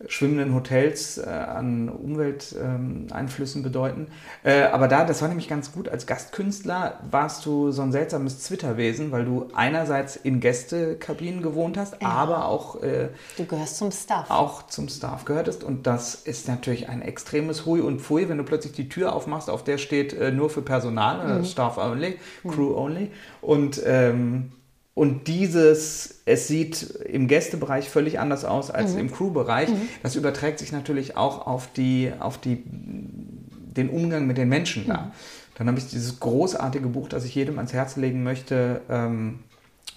schwimmenden 0.08 0.54
Hotels 0.54 1.18
äh, 1.18 1.30
an 1.30 1.90
Umwelteinflüssen 1.90 3.60
ähm, 3.60 3.64
bedeuten. 3.64 4.08
Äh, 4.44 4.64
aber 4.64 4.88
da, 4.88 5.06
das 5.06 5.22
war 5.22 5.30
nämlich 5.30 5.48
ganz 5.48 5.72
gut. 5.72 5.90
Als 5.90 6.06
Gastkünstler 6.06 7.00
warst 7.10 7.46
du 7.46 7.72
so 7.72 7.82
ein 7.82 7.92
seltsames 7.92 8.40
Zwitterwesen, 8.40 9.12
weil 9.12 9.26
du 9.26 9.50
einerseits 9.54 10.16
in 10.16 10.40
Gästekabinen 10.40 11.42
gewohnt 11.42 11.78
hast, 11.78 12.02
ja. 12.02 12.08
aber 12.08 12.46
auch 12.46 12.82
äh, 12.82 13.10
du 13.38 13.46
gehörst 13.46 13.78
zum 13.78 13.92
Staff. 13.92 14.30
Auch 14.30 14.68
zum 14.68 14.90
Staff 14.90 15.26
gehörtest. 15.26 15.64
Und 15.64 15.88
das 15.88 16.16
ist 16.16 16.48
natürlich 16.48 16.90
ein 16.90 17.02
extremes 17.02 17.66
Hui 17.66 17.82
und 17.82 18.02
Pfui, 18.02 18.30
wenn 18.30 18.38
du 18.38 18.44
plötzlich 18.44 18.74
die 18.74 18.90
Tür 18.90 19.14
aufmachst, 19.14 19.50
auf 19.50 19.64
der 19.64 19.78
steht 19.78 20.14
äh, 20.14 20.32
nur 20.32 20.50
für 20.50 20.62
Personal, 20.62 21.40
mhm. 21.40 21.46
Staff 21.46 21.78
only, 21.78 22.20
Crew 22.44 22.70
mhm. 22.70 22.76
only. 22.76 23.12
Und 23.42 23.82
ähm, 23.86 24.52
und 24.96 25.28
dieses, 25.28 26.22
es 26.26 26.48
sieht 26.48 26.84
im 26.84 27.28
Gästebereich 27.28 27.90
völlig 27.90 28.20
anders 28.20 28.46
aus 28.46 28.70
als 28.70 28.94
mhm. 28.94 29.00
im 29.00 29.12
Crewbereich. 29.12 29.70
Mhm. 29.70 29.90
Das 30.04 30.16
überträgt 30.16 30.60
sich 30.60 30.72
natürlich 30.72 31.18
auch 31.18 31.48
auf, 31.48 31.72
die, 31.74 32.12
auf 32.20 32.38
die, 32.38 32.64
den 32.66 33.90
Umgang 33.90 34.28
mit 34.28 34.38
den 34.38 34.50
Menschen 34.50 34.88
da. 34.88 34.98
Mhm. 34.98 35.12
Dann 35.56 35.68
habe 35.68 35.80
ich 35.80 35.88
dieses 35.88 36.20
großartige 36.20 36.88
Buch, 36.88 37.10
das 37.10 37.26
ich 37.26 37.34
jedem 37.34 37.58
ans 37.58 37.74
Herz 37.74 37.96
legen 37.96 38.24
möchte, 38.24 38.82
ähm, 38.90 39.40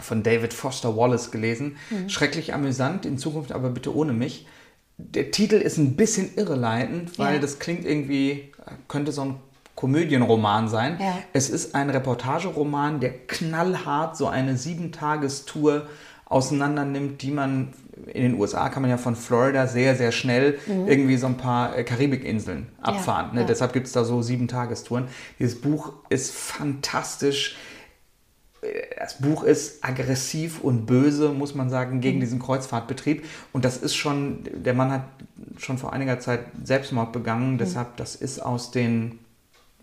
von 0.01 0.23
David 0.23 0.55
Foster 0.55 0.97
Wallace 0.97 1.31
gelesen. 1.31 1.77
Mhm. 1.91 2.09
Schrecklich 2.09 2.55
amüsant, 2.55 3.05
in 3.05 3.19
Zukunft 3.19 3.53
aber 3.53 3.69
bitte 3.69 3.95
ohne 3.95 4.15
mich. 4.15 4.47
Der 4.97 5.31
Titel 5.31 5.57
ist 5.57 5.77
ein 5.77 5.97
bisschen 5.97 6.31
irreleitend, 6.37 7.19
weil 7.19 7.35
ja. 7.35 7.41
das 7.41 7.59
klingt 7.59 7.85
irgendwie, 7.85 8.51
könnte 8.89 9.13
so 9.13 9.23
ein 9.23 9.35
Komödienroman 9.77 10.69
sein. 10.69 10.97
Ja. 10.99 11.19
Es 11.33 11.51
ist 11.51 11.75
ein 11.75 11.91
Reportageroman, 11.91 12.99
der 12.99 13.13
knallhart 13.27 14.17
so 14.17 14.27
eine 14.27 14.57
Sieben-Tagestour 14.57 15.87
auseinander 16.25 16.85
nimmt, 16.85 17.23
die 17.23 17.31
man 17.31 17.73
in 18.13 18.23
den 18.23 18.41
USA 18.41 18.69
kann 18.69 18.83
man 18.83 18.91
ja 18.91 18.99
von 18.99 19.17
Florida 19.17 19.67
sehr, 19.67 19.95
sehr 19.97 20.13
schnell 20.13 20.59
mhm. 20.67 20.89
irgendwie 20.89 21.17
so 21.17 21.27
ein 21.27 21.37
paar 21.37 21.77
äh, 21.77 21.85
Karibikinseln 21.85 22.69
abfahren. 22.81 23.29
Ja, 23.29 23.35
ne? 23.35 23.41
ja. 23.41 23.47
Deshalb 23.47 23.73
gibt 23.73 23.87
es 23.87 23.93
da 23.93 24.05
so 24.05 24.23
Sieben-Tagestouren. 24.23 25.09
Dieses 25.39 25.61
Buch 25.61 25.93
ist 26.09 26.33
fantastisch. 26.33 27.57
Äh, 28.61 28.67
das 28.99 29.19
Buch 29.19 29.45
ist 29.45 29.85
aggressiv 29.85 30.61
und 30.61 30.87
böse, 30.87 31.31
muss 31.31 31.55
man 31.55 31.71
sagen, 31.71 32.01
gegen 32.01 32.19
mhm. 32.19 32.23
diesen 32.23 32.39
Kreuzfahrtbetrieb. 32.39 33.25
Und 33.53 33.65
das 33.65 33.79
ist 33.79 33.95
schon, 33.95 34.41
der 34.53 34.75
Mann 34.75 34.91
hat 34.91 35.05
schon 35.59 35.79
vor 35.79 35.93
einiger 35.93 36.21
Zeit 36.21 36.41
Selbstmord 36.63 37.13
begangen. 37.13 37.55
Mhm. 37.55 37.59
Deshalb, 37.59 37.97
das 37.97 38.15
ist 38.15 38.41
aus 38.41 38.71
den 38.71 39.19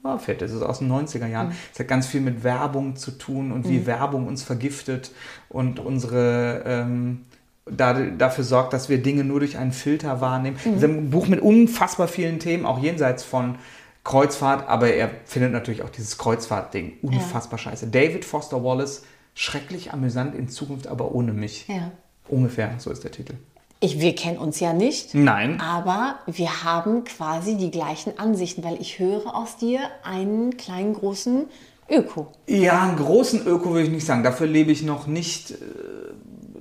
oh, 0.04 0.18
fett, 0.18 0.42
das 0.42 0.52
ist 0.52 0.62
aus 0.62 0.80
den 0.80 0.92
90er 0.92 1.28
Jahren. 1.28 1.48
Mhm. 1.48 1.56
Es 1.74 1.80
hat 1.80 1.88
ganz 1.88 2.08
viel 2.08 2.22
mit 2.22 2.44
Werbung 2.44 2.96
zu 2.96 3.12
tun 3.12 3.52
und 3.52 3.68
wie 3.68 3.80
mhm. 3.80 3.86
Werbung 3.86 4.28
uns 4.28 4.44
vergiftet 4.44 5.12
und 5.50 5.80
unsere 5.80 6.64
ähm, 6.66 7.26
da, 7.66 7.94
dafür 7.94 8.44
sorgt, 8.44 8.74
dass 8.74 8.90
wir 8.90 9.02
Dinge 9.02 9.24
nur 9.24 9.40
durch 9.40 9.58
einen 9.58 9.72
Filter 9.72 10.22
wahrnehmen. 10.22 10.58
Mhm. 10.64 10.72
Es 10.72 10.78
ist 10.78 10.84
ein 10.84 11.10
Buch 11.10 11.28
mit 11.28 11.42
unfassbar 11.42 12.08
vielen 12.08 12.40
Themen, 12.40 12.66
auch 12.66 12.80
jenseits 12.80 13.24
von 13.24 13.56
Kreuzfahrt, 14.04 14.68
aber 14.68 14.90
er 14.90 15.10
findet 15.26 15.54
natürlich 15.54 15.82
auch 15.82 15.90
dieses 15.90 16.18
Kreuzfahrt-Ding 16.18 16.98
unfassbar 17.02 17.58
ja. 17.60 17.64
scheiße. 17.64 17.88
David 17.88 18.26
Foster 18.26 18.62
Wallace, 18.64 19.04
schrecklich 19.34 19.94
amüsant 19.94 20.36
in 20.36 20.50
Zukunft, 20.50 20.88
aber 20.88 21.14
ohne 21.14 21.32
mich. 21.32 21.68
Ja. 21.68 21.92
Ungefähr, 22.28 22.74
so 22.80 22.92
ist 22.92 23.04
der 23.04 23.12
Titel. 23.12 23.36
Ich, 23.84 24.00
wir 24.00 24.16
kennen 24.16 24.38
uns 24.38 24.62
ja 24.62 24.72
nicht. 24.72 25.14
Nein. 25.14 25.60
Aber 25.60 26.16
wir 26.26 26.64
haben 26.64 27.04
quasi 27.04 27.58
die 27.58 27.70
gleichen 27.70 28.18
Ansichten, 28.18 28.64
weil 28.64 28.80
ich 28.80 28.98
höre 28.98 29.36
aus 29.36 29.58
dir 29.58 29.82
einen 30.06 30.56
kleinen, 30.56 30.94
großen 30.94 31.48
Öko. 31.90 32.28
Ja, 32.48 32.84
einen 32.84 32.96
großen 32.96 33.46
Öko 33.46 33.72
würde 33.72 33.84
ich 33.84 33.90
nicht 33.90 34.06
sagen. 34.06 34.24
Dafür 34.24 34.48
lebe 34.48 34.72
ich 34.72 34.84
noch 34.84 35.06
nicht 35.06 35.52
äh, 35.52 35.56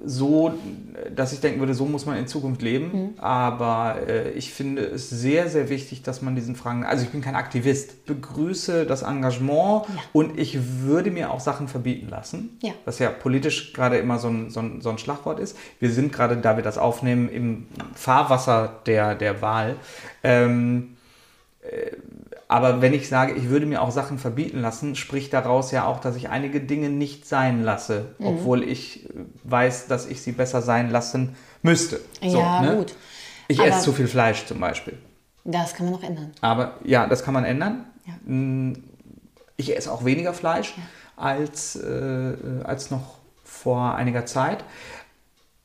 so, 0.05 0.55
dass 1.15 1.33
ich 1.33 1.41
denken 1.41 1.61
würde, 1.61 1.75
so 1.75 1.85
muss 1.85 2.07
man 2.07 2.17
in 2.17 2.27
Zukunft 2.27 2.63
leben. 2.63 2.91
Mhm. 2.93 3.19
Aber 3.19 3.97
äh, 4.07 4.31
ich 4.33 4.53
finde 4.53 4.83
es 4.83 5.11
sehr, 5.11 5.49
sehr 5.49 5.69
wichtig, 5.69 6.03
dass 6.03 6.23
man 6.23 6.35
diesen 6.35 6.57
Fragen, 6.57 6.85
also 6.85 7.05
ich 7.05 7.11
bin 7.11 7.21
kein 7.21 7.35
Aktivist, 7.35 8.07
begrüße 8.07 8.87
das 8.87 9.03
Engagement 9.03 9.87
ja. 9.89 10.03
und 10.13 10.39
ich 10.39 10.59
würde 10.83 11.11
mir 11.11 11.31
auch 11.31 11.41
Sachen 11.41 11.69
verbieten 11.69 12.09
lassen, 12.09 12.59
ja. 12.63 12.73
was 12.85 12.99
ja 12.99 13.11
politisch 13.11 13.73
gerade 13.73 13.97
immer 13.99 14.19
so 14.19 14.29
ein, 14.29 14.51
so, 14.51 14.61
ein, 14.61 14.81
so 14.81 14.91
ein 14.91 14.99
Schlagwort 14.99 15.39
ist. 15.39 15.57
Wir 15.79 15.91
sind 15.91 16.13
gerade, 16.13 16.37
da 16.37 16.57
wir 16.57 16.63
das 16.63 16.79
aufnehmen, 16.79 17.29
im 17.29 17.67
Fahrwasser 17.95 18.81
der, 18.87 19.15
der 19.15 19.43
Wahl. 19.43 19.77
Ähm, 20.23 20.97
äh, 21.63 21.93
aber 22.53 22.83
wenn 22.83 22.93
ich 22.93 23.09
sage, 23.09 23.33
ich 23.33 23.49
würde 23.49 23.65
mir 23.65 23.81
auch 23.81 23.91
Sachen 23.91 24.19
verbieten 24.19 24.61
lassen, 24.61 24.95
spricht 24.95 25.33
daraus 25.33 25.71
ja 25.71 25.87
auch, 25.87 26.01
dass 26.01 26.17
ich 26.17 26.29
einige 26.29 26.61
Dinge 26.61 26.91
nicht 26.91 27.27
sein 27.27 27.63
lasse, 27.63 28.15
mhm. 28.19 28.27
obwohl 28.27 28.63
ich 28.63 29.09
weiß, 29.45 29.87
dass 29.87 30.05
ich 30.05 30.21
sie 30.21 30.33
besser 30.33 30.61
sein 30.61 30.91
lassen 30.91 31.35
müsste. 31.63 31.99
So, 32.21 32.39
ja, 32.39 32.61
ne? 32.61 32.77
gut. 32.77 32.95
Ich 33.49 33.59
Aber 33.59 33.71
esse 33.71 33.81
zu 33.81 33.95
viel 33.95 34.07
Fleisch 34.07 34.45
zum 34.45 34.61
Beispiel. 34.61 34.99
Das 35.45 35.73
kann 35.73 35.87
man 35.87 35.95
noch 35.95 36.03
ändern. 36.03 36.33
Aber 36.43 36.75
ja, 36.85 37.07
das 37.07 37.25
kann 37.25 37.33
man 37.33 37.47
ändern. 37.47 37.87
Ja. 38.05 38.13
Hm, 38.27 38.85
ich 39.57 39.75
esse 39.75 39.91
auch 39.91 40.05
weniger 40.05 40.35
Fleisch 40.35 40.75
ja. 40.77 40.83
als, 41.17 41.77
äh, 41.77 42.35
als 42.65 42.91
noch 42.91 43.15
vor 43.45 43.95
einiger 43.95 44.27
Zeit. 44.27 44.63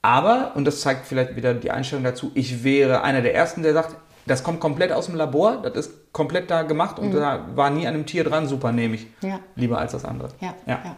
Aber, 0.02 0.54
und 0.56 0.64
das 0.64 0.80
zeigt 0.80 1.06
vielleicht 1.06 1.36
wieder 1.36 1.54
die 1.54 1.70
Einstellung 1.70 2.06
dazu, 2.06 2.32
ich 2.34 2.64
wäre 2.64 3.02
einer 3.02 3.22
der 3.22 3.36
Ersten, 3.36 3.62
der 3.62 3.74
sagt, 3.74 3.98
das 4.28 4.44
kommt 4.44 4.60
komplett 4.60 4.92
aus 4.92 5.08
dem 5.08 5.16
Labor, 5.16 5.58
das 5.64 5.88
ist 5.88 6.14
komplett 6.14 6.52
da 6.52 6.64
gemacht 6.64 7.00
und 7.00 7.10
mhm. 7.10 7.14
da 7.14 7.46
war 7.56 7.70
nie 7.70 7.88
an 7.88 7.94
einem 7.94 8.06
Tier 8.06 8.24
dran, 8.24 8.48
super 8.48 8.72
nehme 8.72 8.96
ich. 8.96 9.08
Ja. 9.22 9.40
Lieber 9.56 9.80
als 9.80 9.94
das 9.94 10.06
andere. 10.06 10.30
Ja. 10.42 10.54
ja. 10.66 10.82
ja. 10.84 10.96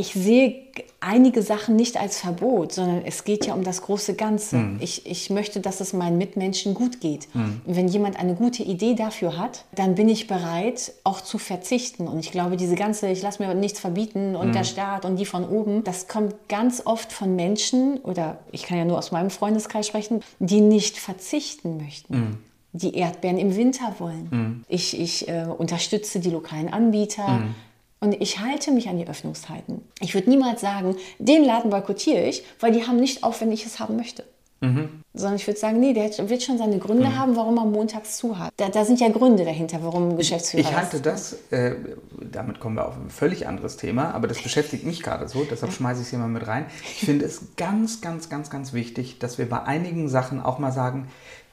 Ich 0.00 0.12
sehe 0.12 0.54
einige 1.00 1.42
Sachen 1.42 1.74
nicht 1.74 2.00
als 2.00 2.20
Verbot, 2.20 2.72
sondern 2.72 3.02
es 3.04 3.24
geht 3.24 3.46
ja 3.46 3.54
um 3.54 3.64
das 3.64 3.82
große 3.82 4.14
Ganze. 4.14 4.56
Mhm. 4.56 4.76
Ich, 4.78 5.06
ich 5.06 5.28
möchte, 5.28 5.58
dass 5.58 5.80
es 5.80 5.92
meinen 5.92 6.18
Mitmenschen 6.18 6.74
gut 6.74 7.00
geht. 7.00 7.26
Mhm. 7.34 7.62
Und 7.66 7.76
wenn 7.76 7.88
jemand 7.88 8.16
eine 8.16 8.36
gute 8.36 8.62
Idee 8.62 8.94
dafür 8.94 9.36
hat, 9.36 9.64
dann 9.74 9.96
bin 9.96 10.08
ich 10.08 10.28
bereit, 10.28 10.92
auch 11.02 11.20
zu 11.20 11.38
verzichten. 11.38 12.06
Und 12.06 12.20
ich 12.20 12.30
glaube, 12.30 12.56
diese 12.56 12.76
ganze, 12.76 13.08
ich 13.08 13.22
lasse 13.22 13.42
mir 13.42 13.52
nichts 13.54 13.80
verbieten 13.80 14.36
und 14.36 14.50
mhm. 14.50 14.52
der 14.52 14.62
Staat 14.62 15.04
und 15.04 15.16
die 15.16 15.26
von 15.26 15.48
oben, 15.48 15.82
das 15.82 16.06
kommt 16.06 16.48
ganz 16.48 16.80
oft 16.84 17.12
von 17.12 17.34
Menschen, 17.34 17.98
oder 17.98 18.38
ich 18.52 18.62
kann 18.62 18.78
ja 18.78 18.84
nur 18.84 18.98
aus 18.98 19.10
meinem 19.10 19.30
Freundeskreis 19.30 19.88
sprechen, 19.88 20.22
die 20.38 20.60
nicht 20.60 20.96
verzichten 20.96 21.76
möchten. 21.76 22.38
Die 22.72 22.94
Erdbeeren 22.94 23.38
im 23.38 23.56
Winter 23.56 23.94
wollen. 23.98 24.28
Mhm. 24.30 24.64
Ich, 24.68 24.98
ich 24.98 25.28
äh, 25.28 25.46
unterstütze 25.46 26.20
die 26.20 26.30
lokalen 26.30 26.72
Anbieter. 26.72 27.28
Mhm. 27.28 27.54
Und 28.00 28.20
ich 28.20 28.38
halte 28.38 28.70
mich 28.70 28.88
an 28.88 28.98
die 28.98 29.08
Öffnungszeiten. 29.08 29.82
Ich 30.00 30.14
würde 30.14 30.30
niemals 30.30 30.60
sagen, 30.60 30.94
den 31.18 31.44
Laden 31.44 31.70
boykottiere 31.70 32.24
ich, 32.24 32.44
weil 32.60 32.72
die 32.72 32.86
haben 32.86 32.96
nicht 32.96 33.24
auf, 33.24 33.40
wenn 33.40 33.50
ich 33.50 33.66
es 33.66 33.80
haben 33.80 33.96
möchte. 33.96 34.24
Mhm. 34.60 35.04
Sondern 35.14 35.36
ich 35.36 35.46
würde 35.46 35.58
sagen, 35.58 35.78
nee, 35.78 35.92
der 35.92 36.10
wird 36.28 36.42
schon 36.42 36.58
seine 36.58 36.78
Gründe 36.78 37.06
mhm. 37.06 37.18
haben, 37.18 37.36
warum 37.36 37.58
er 37.58 37.64
montags 37.64 38.16
zu 38.16 38.38
hat. 38.38 38.52
Da, 38.56 38.68
da, 38.68 38.84
sind 38.84 39.00
ja 39.00 39.08
Gründe 39.08 39.44
dahinter, 39.44 39.78
warum 39.82 40.16
Geschäftsführer 40.16 40.62
Ich 40.62 40.76
halte 40.76 41.00
das, 41.00 41.36
äh, 41.50 41.76
damit 42.20 42.58
kommen 42.58 42.74
wir 42.76 42.88
auf 42.88 42.96
ein 42.96 43.10
völlig 43.10 43.46
anderes 43.46 43.76
Thema, 43.76 44.12
aber 44.14 44.26
das 44.26 44.42
beschäftigt 44.42 44.84
mich 44.84 45.02
gerade 45.02 45.28
so, 45.28 45.44
deshalb 45.48 45.72
schmeiße 45.72 46.00
ich 46.00 46.06
es 46.06 46.10
hier 46.10 46.18
mal 46.18 46.28
mit 46.28 46.46
rein. 46.46 46.66
Ich 46.82 47.06
finde 47.06 47.24
es 47.24 47.56
ganz, 47.56 48.00
ganz, 48.00 48.28
ganz, 48.28 48.50
ganz 48.50 48.72
wichtig, 48.72 49.20
dass 49.20 49.38
wir 49.38 49.48
bei 49.48 49.62
einigen 49.62 50.08
Sachen 50.08 50.40
auch 50.40 50.58
mal 50.58 50.72
sagen, 50.72 51.08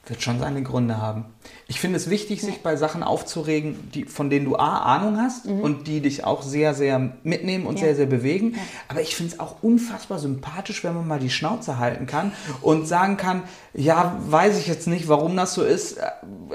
wird 0.07 0.21
schon 0.21 0.39
seine 0.39 0.61
Gründe 0.63 1.01
haben. 1.01 1.25
Ich 1.67 1.79
finde 1.79 1.97
es 1.97 2.09
wichtig, 2.09 2.41
sich 2.41 2.61
bei 2.61 2.75
Sachen 2.75 3.01
aufzuregen, 3.01 3.89
die, 3.93 4.05
von 4.05 4.29
denen 4.29 4.45
du 4.45 4.55
A, 4.55 4.79
Ahnung 4.79 5.17
hast 5.17 5.45
mhm. 5.45 5.61
und 5.61 5.87
die 5.87 5.99
dich 5.99 6.23
auch 6.23 6.43
sehr, 6.43 6.73
sehr 6.73 7.13
mitnehmen 7.23 7.65
und 7.65 7.79
ja. 7.79 7.85
sehr, 7.85 7.95
sehr 7.95 8.05
bewegen. 8.05 8.53
Ja. 8.53 8.61
Aber 8.87 9.01
ich 9.01 9.15
finde 9.15 9.33
es 9.33 9.39
auch 9.39 9.63
unfassbar 9.63 10.19
sympathisch, 10.19 10.83
wenn 10.83 10.93
man 10.93 11.07
mal 11.07 11.19
die 11.19 11.29
Schnauze 11.29 11.79
halten 11.79 12.05
kann 12.05 12.33
und 12.61 12.87
sagen 12.87 13.17
kann, 13.17 13.43
ja, 13.73 14.17
weiß 14.27 14.59
ich 14.59 14.67
jetzt 14.67 14.87
nicht, 14.87 15.07
warum 15.07 15.35
das 15.35 15.53
so 15.53 15.63
ist. 15.63 15.97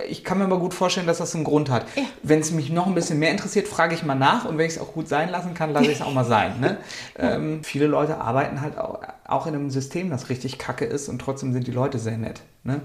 Ich 0.08 0.22
kann 0.22 0.38
mir 0.38 0.44
aber 0.44 0.58
gut 0.58 0.74
vorstellen, 0.74 1.06
dass 1.06 1.18
das 1.18 1.34
einen 1.34 1.44
Grund 1.44 1.70
hat. 1.70 1.86
Ja. 1.96 2.02
Wenn 2.22 2.40
es 2.40 2.52
mich 2.52 2.70
noch 2.70 2.86
ein 2.86 2.94
bisschen 2.94 3.18
mehr 3.18 3.30
interessiert, 3.30 3.66
frage 3.68 3.94
ich 3.94 4.04
mal 4.04 4.14
nach 4.14 4.44
und 4.44 4.58
wenn 4.58 4.66
ich 4.66 4.74
es 4.74 4.80
auch 4.80 4.92
gut 4.92 5.08
sein 5.08 5.28
lassen 5.30 5.54
kann, 5.54 5.72
lasse 5.72 5.90
ich 5.90 5.98
es 5.98 6.02
auch 6.02 6.12
mal 6.12 6.24
sein. 6.24 6.60
Ne? 6.60 6.78
ähm, 7.18 7.64
viele 7.64 7.86
Leute 7.86 8.18
arbeiten 8.18 8.60
halt 8.60 8.78
auch, 8.78 9.00
auch 9.26 9.46
in 9.46 9.54
einem 9.54 9.70
System, 9.70 10.10
das 10.10 10.28
richtig 10.28 10.58
kacke 10.58 10.84
ist 10.84 11.08
und 11.08 11.18
trotzdem 11.18 11.52
sind 11.52 11.66
die 11.66 11.72
Leute 11.72 11.98
sehr 11.98 12.16
nett. 12.16 12.42
Ne? 12.62 12.80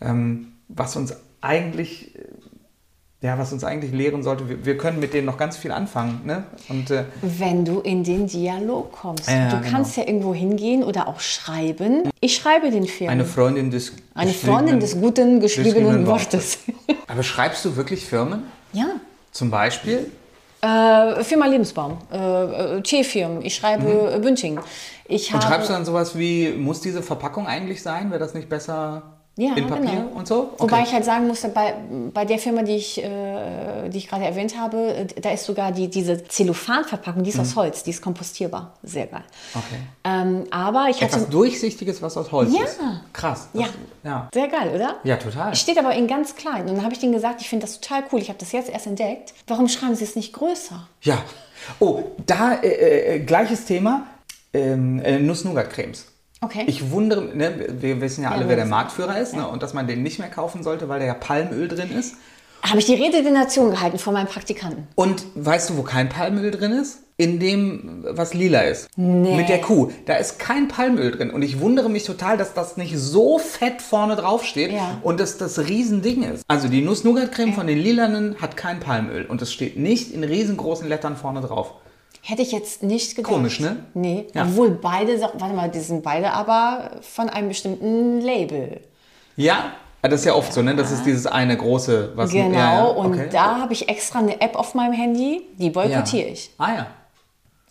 Ähm, 0.00 0.52
was 0.68 0.96
uns 0.96 1.14
eigentlich 1.40 2.14
ja, 3.22 3.38
was 3.38 3.52
uns 3.52 3.64
eigentlich 3.64 3.92
lehren 3.92 4.22
sollte, 4.22 4.48
wir, 4.48 4.64
wir, 4.64 4.78
können 4.78 4.98
mit 4.98 5.12
denen 5.12 5.26
noch 5.26 5.36
ganz 5.36 5.56
viel 5.56 5.72
anfangen. 5.72 6.22
Ne? 6.24 6.44
Und, 6.70 6.90
äh, 6.90 7.04
Wenn 7.20 7.66
du 7.66 7.80
in 7.80 8.02
den 8.02 8.26
Dialog 8.26 8.92
kommst. 8.92 9.28
Ja, 9.28 9.50
du 9.50 9.58
genau. 9.58 9.70
kannst 9.70 9.96
ja 9.98 10.06
irgendwo 10.06 10.34
hingehen 10.34 10.82
oder 10.82 11.06
auch 11.06 11.20
schreiben. 11.20 12.08
Ich 12.20 12.34
schreibe 12.34 12.70
den 12.70 12.86
Firmen. 12.86 13.12
Eine 13.12 13.26
Freundin 13.26 13.70
des 13.70 13.92
Eine 14.14 14.32
Freundin 14.32 14.80
des 14.80 14.98
guten 14.98 15.40
geschriebenen 15.40 16.06
Wortes. 16.06 16.60
Aber 17.08 17.22
schreibst 17.22 17.62
du 17.66 17.76
wirklich 17.76 18.06
Firmen? 18.06 18.44
Ja. 18.72 18.86
Zum 19.32 19.50
Beispiel? 19.50 20.10
Äh, 20.62 21.22
Firma 21.22 21.46
Lebensbaum, 21.46 21.98
äh, 22.10 22.76
äh 22.76 22.82
Teefirmen. 22.82 23.42
Ich 23.42 23.54
schreibe 23.54 24.16
mhm. 24.16 24.22
Bünding. 24.22 24.60
Ich 25.06 25.32
Und 25.32 25.42
schreibst 25.42 25.68
du 25.68 25.74
dann 25.74 25.84
sowas 25.84 26.16
wie, 26.16 26.52
muss 26.52 26.80
diese 26.80 27.02
Verpackung 27.02 27.46
eigentlich 27.46 27.82
sein? 27.82 28.10
Wäre 28.10 28.20
das 28.20 28.32
nicht 28.32 28.48
besser 28.48 29.19
Ja, 29.36 29.54
in 29.54 29.66
Papier 29.68 29.90
genau. 29.90 30.08
und 30.18 30.26
so? 30.28 30.50
Wobei 30.58 30.82
ich 30.82 30.92
halt 30.92 31.04
sagen 31.04 31.26
musste, 31.26 31.48
bei, 31.48 31.72
bei 32.12 32.24
der 32.26 32.38
Firma, 32.38 32.62
die 32.62 32.76
ich, 32.76 33.02
äh, 33.02 33.88
die 33.88 33.96
ich 33.98 34.08
gerade 34.08 34.24
erwähnt 34.24 34.58
habe, 34.58 34.94
äh, 34.94 35.06
da 35.20 35.30
ist 35.30 35.44
sogar 35.46 35.72
die, 35.72 35.88
diese 35.88 36.22
Zellophanverpackung, 36.24 37.22
die 37.22 37.30
ist 37.30 37.38
aus 37.40 37.56
Holz, 37.56 37.82
die 37.82 37.90
ist 37.90 38.02
kompostierbar. 38.02 38.74
Sehr 38.82 39.06
geil. 39.06 39.22
Mhm. 39.54 39.60
Okay. 39.60 39.80
Ähm, 40.04 40.44
aber 40.50 40.88
ich 40.90 40.96
hatte. 40.96 41.16
Etwas 41.16 41.28
Durchsichtiges, 41.30 42.02
was 42.02 42.16
aus 42.18 42.30
Holz 42.32 42.52
Ja. 42.54 42.64
ist. 42.64 42.78
Krass. 43.14 43.48
das- 43.54 43.62
Ja. 43.62 43.68
ja. 44.04 44.28
Sehr 44.34 44.48
geil, 44.48 44.72
oder? 44.74 44.96
Ja, 45.04 45.16
total. 45.16 45.54
Steht 45.54 45.78
aber 45.78 45.94
in 45.94 46.06
ganz 46.06 46.34
klein. 46.34 46.62
Und 46.68 46.74
dann 46.76 46.82
habe 46.82 46.92
ich 46.92 46.98
denen 47.00 47.12
gesagt, 47.12 47.40
ich 47.40 47.48
finde 47.48 47.64
das 47.66 47.80
total 47.80 48.02
cool. 48.12 48.20
Ich 48.20 48.28
habe 48.28 48.38
das 48.38 48.52
jetzt 48.52 48.68
erst 48.68 48.86
entdeckt. 48.88 49.32
Warum 49.46 49.68
schreiben 49.68 49.94
Sie 49.94 50.04
es 50.04 50.16
nicht 50.16 50.32
größer? 50.34 50.86
Ja. 51.02 51.16
Oh, 51.78 52.02
da 52.26 52.54
äh, 52.62 53.16
äh, 53.16 53.18
gleiches 53.20 53.64
Thema. 53.64 54.06
Ähm, 54.52 55.00
äh, 55.00 55.18
Nuss-Nougat-Cremes. 55.18 56.06
Okay. 56.42 56.64
Ich 56.66 56.90
wundere, 56.90 57.22
ne, 57.36 57.66
wir 57.80 58.00
wissen 58.00 58.24
ja 58.24 58.30
alle, 58.30 58.48
wer 58.48 58.56
der. 58.56 58.64
Marktführer 58.66 59.18
ist 59.18 59.34
ne, 59.34 59.46
und 59.46 59.62
dass 59.62 59.74
man 59.74 59.86
den 59.86 60.02
nicht 60.02 60.18
mehr 60.18 60.28
kaufen 60.30 60.62
sollte, 60.62 60.88
weil 60.88 61.00
da 61.00 61.06
ja 61.06 61.14
Palmöl 61.14 61.68
drin 61.68 61.90
ist. 61.90 62.14
habe 62.62 62.78
ich 62.78 62.86
die 62.86 62.94
Rede 62.94 63.22
der 63.22 63.32
Nation 63.32 63.70
gehalten 63.70 63.98
von 63.98 64.14
meinem 64.14 64.26
Praktikanten. 64.28 64.86
Und 64.94 65.24
weißt 65.34 65.70
du, 65.70 65.76
wo 65.76 65.82
kein 65.82 66.08
Palmöl 66.08 66.50
drin 66.50 66.72
ist? 66.72 67.00
In 67.18 67.38
dem, 67.38 68.02
was 68.08 68.32
lila 68.32 68.60
ist. 68.62 68.88
Nee. 68.96 69.36
Mit 69.36 69.50
der 69.50 69.60
Kuh. 69.60 69.90
Da 70.06 70.14
ist 70.14 70.38
kein 70.38 70.68
Palmöl 70.68 71.10
drin. 71.10 71.30
Und 71.30 71.42
ich 71.42 71.60
wundere 71.60 71.90
mich 71.90 72.04
total, 72.04 72.38
dass 72.38 72.54
das 72.54 72.78
nicht 72.78 72.96
so 72.96 73.38
fett 73.38 73.82
vorne 73.82 74.16
drauf 74.16 74.42
steht 74.42 74.72
Ja. 74.72 74.96
und 75.02 75.20
dass 75.20 75.36
das 75.36 75.58
Riesending 75.58 76.22
ist. 76.22 76.44
Also 76.48 76.68
die 76.68 76.80
Nuss-Nougat-Creme 76.80 77.52
von 77.52 77.66
den 77.66 77.76
Lilanen 77.76 78.36
hat 78.40 78.56
kein 78.56 78.80
Palmöl. 78.80 79.26
Und 79.26 79.42
es 79.42 79.52
steht 79.52 79.76
nicht 79.78 80.12
in 80.14 80.24
riesengroßen 80.24 80.88
Lettern 80.88 81.14
vorne 81.16 81.42
drauf. 81.42 81.74
Hätte 82.22 82.42
ich 82.42 82.52
jetzt 82.52 82.82
nicht 82.82 83.16
gedacht. 83.16 83.32
Komisch, 83.32 83.60
ne? 83.60 83.84
Nee. 83.94 84.26
Ja. 84.34 84.42
Obwohl 84.44 84.70
beide, 84.70 85.20
warte 85.20 85.54
mal, 85.54 85.70
die 85.70 85.80
sind 85.80 86.02
beide 86.02 86.32
aber 86.32 86.90
von 87.00 87.28
einem 87.30 87.48
bestimmten 87.48 88.20
Label. 88.20 88.80
Ja, 89.36 89.72
das 90.02 90.14
ist 90.20 90.24
ja 90.26 90.34
oft 90.34 90.52
so, 90.52 90.62
ne? 90.62 90.74
Das 90.76 90.90
ist 90.92 91.04
dieses 91.04 91.26
eine 91.26 91.56
große, 91.56 92.12
was 92.16 92.30
Genau. 92.30 92.54
ja, 92.58 92.74
ja, 92.74 92.84
Und 92.84 93.14
okay. 93.14 93.28
da 93.32 93.58
habe 93.60 93.72
ich 93.72 93.88
extra 93.88 94.18
eine 94.18 94.40
App 94.40 94.54
auf 94.56 94.74
meinem 94.74 94.92
Handy, 94.92 95.42
die 95.58 95.70
boykottiere 95.70 96.26
ja. 96.28 96.32
ich. 96.32 96.50
Ah 96.58 96.74
ja. 96.74 96.86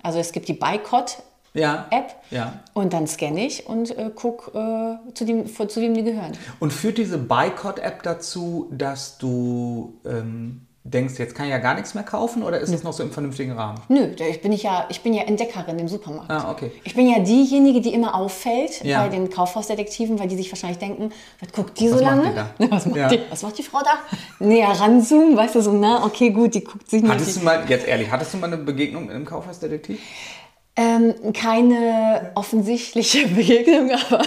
Also 0.01 0.19
es 0.19 0.31
gibt 0.31 0.47
die 0.47 0.53
Boykott-App 0.53 1.23
Ja. 1.53 1.87
Ja. 2.31 2.53
und 2.73 2.93
dann 2.93 3.05
scanne 3.07 3.45
ich 3.45 3.67
und 3.67 3.95
äh, 3.97 4.09
guck, 4.15 4.51
äh, 4.55 5.13
zu, 5.13 5.25
dem, 5.25 5.45
zu 5.47 5.81
wem 5.81 5.93
die 5.93 6.03
gehören. 6.03 6.31
Und 6.59 6.71
führt 6.71 6.97
diese 6.97 7.17
Boycott-App 7.17 8.01
dazu, 8.03 8.67
dass 8.71 9.17
du 9.17 9.93
ähm, 10.05 10.61
denkst, 10.83 11.19
jetzt 11.19 11.35
kann 11.35 11.45
ich 11.45 11.51
ja 11.51 11.57
gar 11.57 11.75
nichts 11.75 11.93
mehr 11.93 12.03
kaufen 12.03 12.41
oder 12.41 12.59
ist 12.59 12.73
es 12.73 12.83
noch 12.83 12.93
so 12.93 13.03
im 13.03 13.11
vernünftigen 13.11 13.51
Rahmen? 13.51 13.79
Nö, 13.89 14.07
ich 14.29 14.41
bin, 14.41 14.51
ich 14.51 14.63
ja, 14.63 14.85
ich 14.89 15.01
bin 15.01 15.13
ja 15.13 15.23
Entdeckerin 15.23 15.77
im 15.77 15.87
Supermarkt. 15.87 16.31
Ah, 16.31 16.49
okay. 16.51 16.71
Ich 16.83 16.95
bin 16.95 17.07
ja 17.09 17.19
diejenige, 17.19 17.81
die 17.81 17.93
immer 17.93 18.15
auffällt 18.15 18.83
Ja. 18.83 19.01
bei 19.03 19.09
den 19.09 19.29
Kaufhausdetektiven, 19.29 20.17
weil 20.19 20.27
die 20.29 20.35
sich 20.37 20.51
wahrscheinlich 20.51 20.79
denken, 20.79 21.11
was 21.39 21.51
guckt 21.51 21.79
die 21.79 21.89
so 21.89 21.95
Was 21.95 22.01
macht 22.03 22.15
lange? 22.15 22.29
die 22.59 22.67
da? 22.69 22.71
Was, 22.75 22.85
macht 22.85 22.97
Ja. 22.97 23.07
die, 23.09 23.19
was 23.29 23.43
macht 23.43 23.57
die 23.57 23.63
Frau 23.63 23.79
da? 23.79 24.45
Näher 24.45 24.69
ranzoomen, 24.69 25.35
weißt 25.37 25.55
du, 25.55 25.61
so, 25.61 25.73
na, 25.73 26.03
okay, 26.05 26.29
gut, 26.31 26.55
die 26.55 26.63
guckt 26.63 26.89
sich 26.89 27.03
Hattest 27.03 27.31
du 27.35 27.39
nicht. 27.39 27.43
mal, 27.45 27.63
jetzt 27.69 27.85
ehrlich, 27.87 28.09
hattest 28.09 28.33
du 28.33 28.37
mal 28.37 28.47
eine 28.47 28.57
Begegnung 28.57 29.05
mit 29.07 29.15
einem 29.15 29.25
Kaufhausdetektiv? 29.25 29.99
Ähm, 30.75 31.13
keine 31.33 32.31
offensichtliche 32.35 33.27
Begegnung, 33.35 33.91
aber 34.09 34.21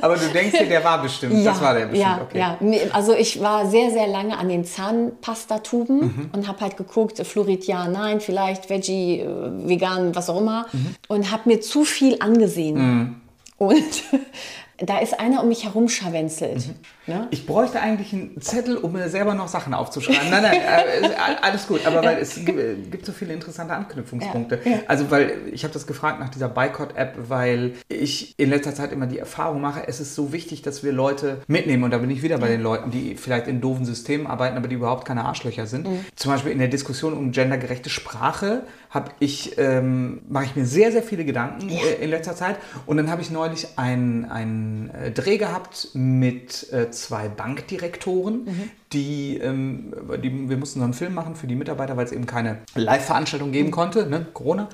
Aber 0.00 0.16
du 0.16 0.28
denkst 0.28 0.56
dir, 0.58 0.66
der 0.66 0.84
war 0.84 1.02
bestimmt. 1.02 1.44
das 1.44 1.60
war 1.60 1.74
der 1.74 1.86
bestimmt, 1.86 2.00
ja, 2.32 2.56
okay. 2.56 2.78
ja. 2.78 2.78
Also 2.92 3.12
ich 3.14 3.40
war 3.40 3.66
sehr, 3.66 3.90
sehr 3.90 4.06
lange 4.06 4.38
an 4.38 4.48
den 4.48 4.64
Zahnpastatuben 4.64 5.98
Mhm. 5.98 6.30
und 6.32 6.46
habe 6.48 6.60
halt 6.60 6.76
geguckt, 6.76 7.18
Fluorid 7.26 7.64
ja, 7.66 7.88
nein, 7.88 8.20
vielleicht 8.20 8.70
Veggie, 8.70 9.20
äh, 9.20 9.26
vegan, 9.68 10.14
was 10.14 10.30
auch 10.30 10.40
immer. 10.40 10.66
Mhm. 10.72 10.94
Und 11.08 11.30
habe 11.32 11.42
mir 11.46 11.60
zu 11.60 11.84
viel 11.84 12.16
angesehen. 12.20 13.20
Und 13.58 13.82
da 14.78 14.98
ist 14.98 15.18
einer 15.18 15.42
um 15.42 15.48
mich 15.48 15.64
herum 15.64 15.88
scharwenzelt. 15.88 16.66
Mhm. 16.66 16.74
Ne? 17.06 17.28
Ich 17.30 17.46
bräuchte 17.46 17.80
eigentlich 17.80 18.12
einen 18.12 18.40
Zettel, 18.40 18.76
um 18.76 18.92
mir 18.92 19.08
selber 19.08 19.34
noch 19.34 19.48
Sachen 19.48 19.74
aufzuschreiben. 19.74 20.28
Nein, 20.28 20.42
nein, 20.42 20.60
äh, 20.60 21.14
alles 21.40 21.66
gut. 21.66 21.86
Aber 21.86 22.02
weil 22.02 22.18
es 22.18 22.34
gibt, 22.34 22.58
äh, 22.58 22.74
gibt 22.90 23.06
so 23.06 23.12
viele 23.12 23.32
interessante 23.32 23.74
Anknüpfungspunkte. 23.74 24.60
Ja, 24.64 24.70
ja. 24.70 24.78
Also, 24.88 25.10
weil 25.10 25.32
ich 25.52 25.62
habe 25.64 25.72
das 25.72 25.86
gefragt 25.86 26.20
nach 26.20 26.30
dieser 26.30 26.48
Boycott-App, 26.48 27.14
weil 27.28 27.74
ich 27.88 28.34
in 28.38 28.50
letzter 28.50 28.74
Zeit 28.74 28.92
immer 28.92 29.06
die 29.06 29.18
Erfahrung 29.18 29.60
mache, 29.60 29.86
es 29.86 30.00
ist 30.00 30.14
so 30.14 30.32
wichtig, 30.32 30.62
dass 30.62 30.82
wir 30.82 30.92
Leute 30.92 31.42
mitnehmen. 31.46 31.84
Und 31.84 31.92
da 31.92 31.98
bin 31.98 32.10
ich 32.10 32.22
wieder 32.22 32.38
bei 32.38 32.48
den 32.48 32.60
Leuten, 32.60 32.90
die 32.90 33.14
vielleicht 33.16 33.46
in 33.46 33.60
doofen 33.60 33.84
Systemen 33.84 34.26
arbeiten, 34.26 34.56
aber 34.56 34.68
die 34.68 34.74
überhaupt 34.74 35.06
keine 35.06 35.24
Arschlöcher 35.24 35.66
sind. 35.66 35.86
Mhm. 35.86 36.04
Zum 36.16 36.32
Beispiel 36.32 36.52
in 36.52 36.58
der 36.58 36.68
Diskussion 36.68 37.12
um 37.12 37.30
gendergerechte 37.30 37.88
Sprache 37.88 38.64
habe 38.96 39.12
ich, 39.20 39.56
ähm, 39.58 40.22
mache 40.28 40.46
ich 40.46 40.56
mir 40.56 40.64
sehr, 40.64 40.90
sehr 40.90 41.02
viele 41.02 41.24
Gedanken 41.24 41.68
äh, 41.68 42.02
in 42.02 42.10
letzter 42.10 42.34
Zeit. 42.34 42.56
Und 42.86 42.96
dann 42.96 43.10
habe 43.10 43.22
ich 43.22 43.30
neulich 43.30 43.68
einen, 43.76 44.90
äh, 44.90 45.12
Dreh 45.12 45.38
gehabt 45.38 45.90
mit 45.94 46.72
äh, 46.72 46.90
zwei 46.90 47.28
Bankdirektoren, 47.28 48.70
die, 48.92 49.36
ähm, 49.38 49.94
die, 50.22 50.48
wir 50.48 50.56
mussten 50.56 50.80
so 50.80 50.84
einen 50.84 50.94
Film 50.94 51.14
machen 51.14 51.36
für 51.36 51.46
die 51.46 51.54
Mitarbeiter, 51.54 51.96
weil 51.96 52.06
es 52.06 52.12
eben 52.12 52.26
keine 52.26 52.58
Live-Veranstaltung 52.74 53.52
geben 53.52 53.70
konnte, 53.70 54.06
ne? 54.06 54.26
Corona. 54.32 54.68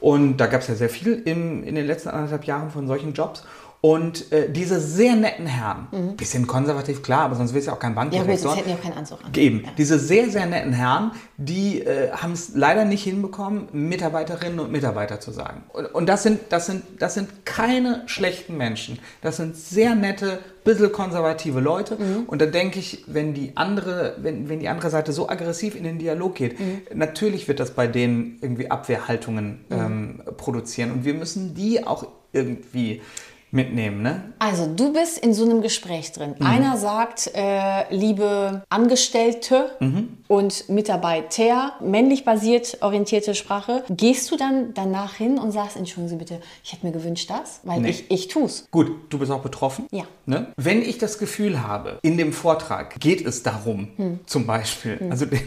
Und 0.00 0.36
da 0.36 0.46
gab 0.46 0.60
es 0.60 0.68
ja 0.68 0.74
sehr 0.74 0.90
viel 0.90 1.22
im, 1.24 1.64
in 1.64 1.74
den 1.74 1.86
letzten 1.86 2.10
anderthalb 2.10 2.44
Jahren 2.44 2.70
von 2.70 2.86
solchen 2.86 3.14
Jobs. 3.14 3.44
Und 3.84 4.30
äh, 4.30 4.48
diese 4.48 4.78
sehr 4.78 5.16
netten 5.16 5.46
Herren, 5.46 5.88
bisschen 6.16 6.46
konservativ, 6.46 7.02
klar, 7.02 7.22
aber 7.22 7.34
sonst 7.34 7.52
willst 7.52 7.66
du 7.66 7.72
ja 7.72 7.76
auch 7.76 7.80
kein 7.80 7.94
Ja 7.94 7.96
Bankdirektor. 7.96 8.38
sonst 8.38 8.58
hätten 8.58 8.68
die 8.68 8.74
auch 8.76 8.80
keinen 8.80 8.96
Anzug 8.96 9.18
an. 9.24 9.32
Eben, 9.34 9.64
diese 9.76 9.98
sehr, 9.98 10.30
sehr 10.30 10.46
netten 10.46 10.72
Herren, 10.72 11.10
die 11.36 11.80
äh, 11.80 12.12
haben 12.12 12.30
es 12.30 12.52
leider 12.54 12.84
nicht 12.84 13.02
hinbekommen, 13.02 13.66
Mitarbeiterinnen 13.72 14.60
und 14.60 14.70
Mitarbeiter 14.70 15.18
zu 15.18 15.32
sagen. 15.32 15.64
Und, 15.72 15.86
und 15.86 16.08
das, 16.08 16.22
sind, 16.22 16.38
das, 16.50 16.66
sind, 16.66 16.84
das 17.00 17.14
sind 17.14 17.44
keine 17.44 18.04
schlechten 18.06 18.56
Menschen. 18.56 19.00
Das 19.20 19.38
sind 19.38 19.56
sehr 19.56 19.96
nette, 19.96 20.38
bisschen 20.62 20.92
konservative 20.92 21.58
Leute. 21.58 21.98
Und 22.28 22.40
da 22.40 22.46
denke 22.46 22.78
ich, 22.78 23.02
wenn 23.08 23.34
die, 23.34 23.56
andere, 23.56 24.14
wenn, 24.18 24.48
wenn 24.48 24.60
die 24.60 24.68
andere 24.68 24.90
Seite 24.90 25.12
so 25.12 25.28
aggressiv 25.28 25.74
in 25.74 25.82
den 25.82 25.98
Dialog 25.98 26.36
geht, 26.36 26.56
natürlich 26.94 27.48
wird 27.48 27.58
das 27.58 27.72
bei 27.72 27.88
denen 27.88 28.38
irgendwie 28.40 28.70
Abwehrhaltungen 28.70 29.64
ähm, 29.72 30.22
produzieren. 30.36 30.92
Und 30.92 31.04
wir 31.04 31.14
müssen 31.14 31.56
die 31.56 31.84
auch 31.84 32.06
irgendwie 32.32 33.02
mitnehmen, 33.52 34.02
ne? 34.02 34.32
Also 34.38 34.66
du 34.66 34.92
bist 34.92 35.18
in 35.18 35.34
so 35.34 35.44
einem 35.44 35.60
Gespräch 35.62 36.10
drin. 36.12 36.34
Mhm. 36.38 36.46
Einer 36.46 36.76
sagt, 36.78 37.30
äh, 37.34 37.84
liebe 37.94 38.62
Angestellte 38.70 39.70
Mhm. 39.80 40.16
und 40.26 40.68
Mitarbeiter, 40.68 41.74
männlich 41.80 42.24
basiert 42.24 42.78
orientierte 42.80 43.34
Sprache. 43.34 43.84
Gehst 43.90 44.30
du 44.30 44.36
dann 44.36 44.72
danach 44.74 45.14
hin 45.14 45.38
und 45.38 45.52
sagst, 45.52 45.76
entschuldigen 45.76 46.08
Sie 46.08 46.16
bitte, 46.16 46.40
ich 46.64 46.72
hätte 46.72 46.86
mir 46.86 46.92
gewünscht 46.92 47.28
das, 47.30 47.60
weil 47.64 47.80
Nee. 47.80 47.90
ich, 47.90 48.10
ich 48.10 48.28
tu's. 48.28 48.66
Gut, 48.70 48.90
du 49.10 49.18
bist 49.18 49.30
auch 49.30 49.42
betroffen. 49.42 49.86
Ja. 49.90 50.04
Ne? 50.26 50.46
Wenn 50.56 50.80
ich 50.82 50.98
das 50.98 51.18
Gefühl 51.18 51.62
habe, 51.62 51.98
in 52.02 52.16
dem 52.16 52.32
Vortrag 52.32 52.98
geht 53.00 53.26
es 53.26 53.42
darum, 53.42 53.88
Hm. 53.96 54.20
zum 54.26 54.46
Beispiel, 54.46 54.98
also 55.10 55.26
der, 55.26 55.40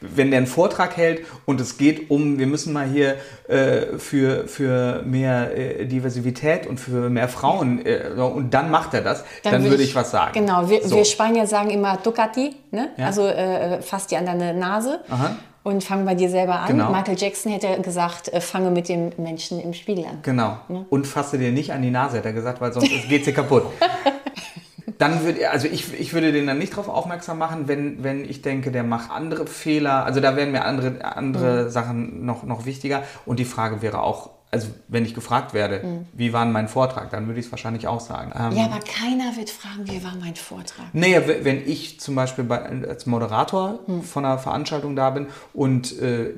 wenn 0.00 0.30
der 0.30 0.38
einen 0.38 0.46
Vortrag 0.48 0.96
hält 0.96 1.22
und 1.44 1.60
es 1.60 1.78
geht 1.78 2.10
um, 2.10 2.38
wir 2.38 2.46
müssen 2.48 2.72
mal 2.72 2.88
hier 2.88 3.16
äh, 3.48 3.98
für, 3.98 4.48
für 4.48 5.02
mehr 5.04 5.56
äh, 5.56 5.86
Diversität 5.86 6.66
und 6.66 6.80
für 6.80 7.08
mehr 7.08 7.28
Frauen 7.36 7.84
äh, 7.84 8.10
und 8.20 8.52
dann 8.54 8.70
macht 8.70 8.94
er 8.94 9.02
das, 9.02 9.24
dann, 9.42 9.64
würde 9.64 9.82
ich, 9.82 9.94
was 9.94 10.10
sagen. 10.10 10.32
Genau, 10.34 10.68
wir, 10.68 10.82
So. 10.86 10.96
wir 10.96 11.04
Spanier 11.04 11.46
sagen 11.46 11.70
immer 11.70 11.96
Ducati, 11.98 12.54
ne? 12.70 12.90
Ja. 12.96 13.06
also 13.06 13.26
äh, 13.26 13.82
fass 13.82 14.06
dir 14.06 14.18
an 14.18 14.26
deine 14.26 14.54
Nase. 14.54 15.00
Aha. 15.10 15.36
Und 15.62 15.82
fang 15.82 16.04
bei 16.04 16.14
dir 16.14 16.30
selber 16.30 16.60
an. 16.60 16.68
Genau. 16.68 16.92
Michael 16.92 17.16
Jackson 17.18 17.50
hätte 17.50 17.80
gesagt, 17.82 18.32
äh, 18.32 18.40
fange 18.40 18.70
mit 18.70 18.88
dem 18.88 19.10
Menschen 19.16 19.60
im 19.60 19.74
Spiegel 19.74 20.04
an. 20.04 20.18
Genau. 20.22 20.58
Und 20.90 21.08
fasse 21.08 21.38
dir 21.38 21.50
nicht 21.50 21.72
an 21.72 21.82
die 21.82 21.90
Nase, 21.90 22.18
hat 22.18 22.24
er 22.24 22.32
gesagt, 22.32 22.60
weil 22.60 22.72
sonst 22.72 22.88
geht 23.08 23.24
sie 23.24 23.32
kaputt. 23.32 23.64
Dann 24.98 25.24
würde, 25.24 25.50
also 25.50 25.68
ich, 25.68 25.98
ich 25.98 26.14
würde 26.14 26.32
den 26.32 26.46
dann 26.46 26.58
nicht 26.58 26.72
darauf 26.72 26.88
aufmerksam 26.88 27.36
machen, 27.38 27.68
wenn, 27.68 28.02
wenn 28.02 28.24
ich 28.24 28.40
denke, 28.40 28.70
der 28.70 28.82
macht 28.82 29.10
andere 29.10 29.46
Fehler. 29.46 30.04
Also 30.06 30.20
da 30.20 30.36
wären 30.36 30.52
mir 30.52 30.64
andere, 30.64 31.04
andere 31.04 31.70
Sachen 31.70 32.24
noch, 32.24 32.44
noch 32.44 32.64
wichtiger. 32.64 33.02
Und 33.26 33.38
die 33.38 33.44
Frage 33.44 33.82
wäre 33.82 34.00
auch, 34.00 34.30
also 34.50 34.68
wenn 34.88 35.04
ich 35.04 35.12
gefragt 35.14 35.54
werde, 35.54 36.04
wie 36.12 36.32
war 36.32 36.44
mein 36.46 36.68
Vortrag, 36.68 37.10
dann 37.10 37.26
würde 37.26 37.40
ich 37.40 37.46
es 37.46 37.52
wahrscheinlich 37.52 37.86
auch 37.88 38.00
sagen. 38.00 38.32
Ähm, 38.38 38.56
Ja, 38.56 38.66
aber 38.66 38.78
keiner 38.80 39.36
wird 39.36 39.50
fragen, 39.50 39.86
wie 39.90 40.02
war 40.02 40.14
mein 40.20 40.36
Vortrag. 40.36 40.86
Naja, 40.92 41.22
wenn 41.26 41.66
ich 41.68 42.00
zum 42.00 42.14
Beispiel 42.14 42.44
bei, 42.44 42.60
als 42.62 43.06
Moderator 43.06 43.80
von 44.02 44.24
einer 44.24 44.38
Veranstaltung 44.38 44.96
da 44.96 45.10
bin 45.10 45.26
und 45.52 45.98
äh, 46.00 46.30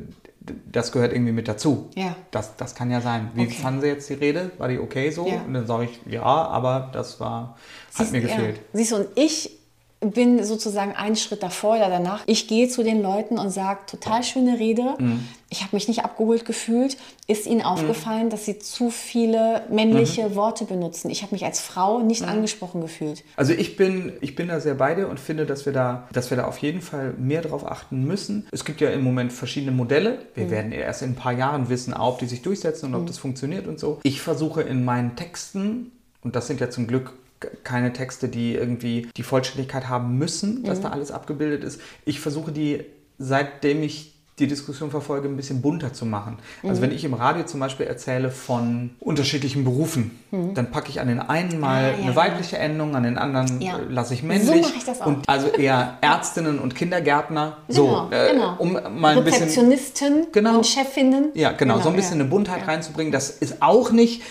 das 0.72 0.92
gehört 0.92 1.12
irgendwie 1.12 1.32
mit 1.32 1.46
dazu. 1.46 1.90
Ja. 1.94 2.16
Das, 2.30 2.56
das 2.56 2.74
kann 2.74 2.90
ja 2.90 3.02
sein. 3.02 3.30
Wie 3.34 3.42
Okay. 3.42 3.50
fanden 3.52 3.82
Sie 3.82 3.88
jetzt 3.88 4.08
die 4.08 4.14
Rede? 4.14 4.50
War 4.56 4.68
die 4.68 4.78
okay 4.78 5.10
so? 5.10 5.26
Ja. 5.28 5.42
Und 5.46 5.52
dann 5.52 5.66
sage 5.66 5.84
ich, 5.84 6.00
ja, 6.10 6.22
aber 6.22 6.88
das 6.94 7.20
war, 7.20 7.58
hat 7.94 8.10
mir 8.10 8.22
ja. 8.22 8.28
gefehlt. 8.28 8.60
Siehst 8.72 8.92
du, 8.92 8.96
und 8.96 9.08
ich 9.14 9.57
bin 10.00 10.44
sozusagen 10.44 10.92
einen 10.94 11.16
Schritt 11.16 11.42
davor 11.42 11.76
oder 11.76 11.88
danach. 11.88 12.22
Ich 12.26 12.46
gehe 12.46 12.68
zu 12.68 12.84
den 12.84 13.02
Leuten 13.02 13.36
und 13.38 13.50
sage, 13.50 13.80
total 13.86 14.22
schöne 14.22 14.58
Rede. 14.58 14.94
Mhm. 14.98 15.26
Ich 15.50 15.62
habe 15.62 15.74
mich 15.74 15.88
nicht 15.88 16.04
abgeholt 16.04 16.44
gefühlt. 16.44 16.96
Ist 17.26 17.46
Ihnen 17.46 17.62
aufgefallen, 17.62 18.30
dass 18.30 18.44
Sie 18.44 18.58
zu 18.60 18.90
viele 18.90 19.62
männliche 19.70 20.28
Mhm. 20.28 20.34
Worte 20.36 20.66
benutzen? 20.66 21.10
Ich 21.10 21.22
habe 21.22 21.34
mich 21.34 21.44
als 21.44 21.60
Frau 21.60 21.98
nicht 22.00 22.22
angesprochen 22.22 22.80
gefühlt. 22.80 23.24
Also 23.36 23.52
ich 23.52 23.76
bin, 23.76 24.12
ich 24.20 24.36
bin 24.36 24.48
da 24.48 24.60
sehr 24.60 24.74
bei 24.74 24.94
dir 24.94 25.08
und 25.08 25.18
finde, 25.18 25.46
dass 25.46 25.66
wir, 25.66 25.72
da, 25.72 26.06
dass 26.12 26.30
wir 26.30 26.36
da 26.36 26.44
auf 26.44 26.58
jeden 26.58 26.80
Fall 26.80 27.14
mehr 27.18 27.42
drauf 27.42 27.66
achten 27.66 28.04
müssen. 28.04 28.46
Es 28.52 28.64
gibt 28.64 28.80
ja 28.80 28.90
im 28.90 29.02
Moment 29.02 29.32
verschiedene 29.32 29.72
Modelle. 29.72 30.20
Wir 30.34 30.50
werden 30.50 30.70
erst 30.70 31.02
in 31.02 31.10
ein 31.10 31.16
paar 31.16 31.32
Jahren 31.32 31.68
wissen, 31.70 31.92
ob 31.92 32.20
die 32.20 32.26
sich 32.26 32.42
durchsetzen 32.42 32.86
und 32.86 32.94
ob 32.94 33.06
das 33.06 33.18
funktioniert 33.18 33.66
und 33.66 33.80
so. 33.80 33.98
Ich 34.04 34.20
versuche 34.20 34.62
in 34.62 34.84
meinen 34.84 35.16
Texten, 35.16 35.90
und 36.22 36.36
das 36.36 36.46
sind 36.46 36.60
ja 36.60 36.70
zum 36.70 36.86
Glück 36.86 37.14
keine 37.64 37.92
Texte, 37.92 38.28
die 38.28 38.54
irgendwie 38.54 39.08
die 39.16 39.22
Vollständigkeit 39.22 39.88
haben 39.88 40.18
müssen, 40.18 40.64
dass 40.64 40.78
mhm. 40.78 40.82
da 40.82 40.88
alles 40.90 41.10
abgebildet 41.10 41.64
ist. 41.64 41.80
Ich 42.04 42.20
versuche 42.20 42.52
die, 42.52 42.84
seitdem 43.18 43.82
ich 43.82 44.14
die 44.38 44.46
Diskussion 44.46 44.90
verfolge, 44.90 45.28
ein 45.28 45.36
bisschen 45.36 45.60
bunter 45.62 45.92
zu 45.92 46.06
machen. 46.06 46.38
Also 46.62 46.80
mhm. 46.80 46.86
wenn 46.86 46.92
ich 46.92 47.04
im 47.04 47.14
Radio 47.14 47.44
zum 47.44 47.60
Beispiel 47.60 47.86
erzähle 47.86 48.30
von 48.30 48.90
unterschiedlichen 49.00 49.64
Berufen, 49.64 50.18
mhm. 50.30 50.54
dann 50.54 50.70
packe 50.70 50.90
ich 50.90 51.00
an 51.00 51.08
den 51.08 51.20
einen 51.20 51.58
mal 51.58 51.84
ah, 51.84 51.98
ja, 51.98 52.04
eine 52.04 52.16
weibliche 52.16 52.56
ja. 52.56 52.62
Endung, 52.62 52.94
an 52.94 53.02
den 53.02 53.18
anderen 53.18 53.60
ja. 53.60 53.80
lasse 53.88 54.14
ich 54.14 54.22
männlich. 54.22 54.46
So 54.48 54.68
mache 54.68 54.76
ich 54.76 54.84
das 54.84 55.00
auch. 55.00 55.06
Und 55.06 55.28
also 55.28 55.48
eher 55.48 55.98
Ärztinnen 56.00 56.58
und 56.58 56.74
Kindergärtner. 56.74 57.58
Genau, 57.68 58.08
so, 58.10 58.14
äh, 58.14 58.32
genau. 58.32 58.54
um 58.58 58.72
mal 59.00 59.16
ein 59.16 59.18
Rezeptionisten 59.18 60.28
genau, 60.32 60.58
und 60.58 60.66
Chefinnen. 60.66 61.30
Ja, 61.34 61.52
genau, 61.52 61.74
genau 61.74 61.84
so 61.84 61.90
ein 61.90 61.96
bisschen 61.96 62.20
eine 62.20 62.24
Buntheit 62.24 62.66
reinzubringen. 62.66 63.12
Das 63.12 63.30
ist 63.30 63.60
auch 63.60 63.90
nicht 63.90 64.22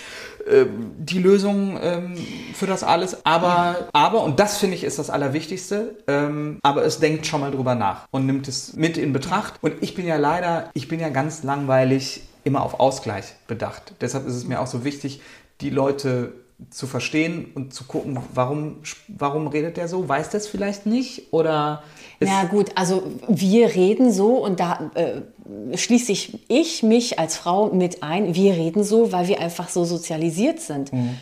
ähm, 0.49 0.91
die 0.97 1.19
Lösung 1.19 1.77
ähm, 1.81 2.15
für 2.53 2.67
das 2.67 2.83
alles. 2.83 3.25
Aber, 3.25 3.89
aber, 3.93 4.23
und 4.23 4.39
das 4.39 4.57
finde 4.57 4.75
ich 4.75 4.83
ist 4.83 4.99
das 4.99 5.09
Allerwichtigste, 5.09 5.95
ähm, 6.07 6.59
aber 6.63 6.83
es 6.85 6.99
denkt 6.99 7.25
schon 7.25 7.41
mal 7.41 7.51
drüber 7.51 7.75
nach 7.75 8.07
und 8.11 8.25
nimmt 8.25 8.47
es 8.47 8.73
mit 8.73 8.97
in 8.97 9.13
Betracht. 9.13 9.55
Und 9.61 9.75
ich 9.81 9.95
bin 9.95 10.05
ja 10.05 10.17
leider, 10.17 10.69
ich 10.73 10.87
bin 10.87 10.99
ja 10.99 11.09
ganz 11.09 11.43
langweilig 11.43 12.21
immer 12.43 12.63
auf 12.63 12.79
Ausgleich 12.79 13.35
bedacht. 13.47 13.93
Deshalb 14.01 14.27
ist 14.27 14.35
es 14.35 14.47
mir 14.47 14.61
auch 14.61 14.67
so 14.67 14.83
wichtig, 14.83 15.21
die 15.61 15.69
Leute 15.69 16.33
zu 16.69 16.87
verstehen 16.87 17.51
und 17.53 17.73
zu 17.73 17.83
gucken, 17.83 18.19
warum, 18.33 18.77
warum 19.07 19.47
redet 19.47 19.77
der 19.77 19.87
so? 19.87 20.09
Weiß 20.09 20.29
das 20.29 20.47
vielleicht 20.47 20.85
nicht? 20.85 21.31
Oder 21.31 21.83
na 22.19 22.45
gut, 22.45 22.71
also 22.73 23.03
wir 23.27 23.75
reden 23.75 24.11
so 24.11 24.43
und 24.43 24.59
da 24.59 24.91
äh, 24.95 25.77
schließe 25.77 26.11
ich, 26.11 26.39
ich 26.47 26.81
mich 26.81 27.19
als 27.19 27.37
Frau 27.37 27.67
mit 27.67 28.01
ein. 28.01 28.33
Wir 28.33 28.53
reden 28.53 28.83
so, 28.83 29.11
weil 29.11 29.27
wir 29.27 29.39
einfach 29.39 29.69
so 29.69 29.85
sozialisiert 29.85 30.59
sind. 30.59 30.91
Mhm. 30.91 31.17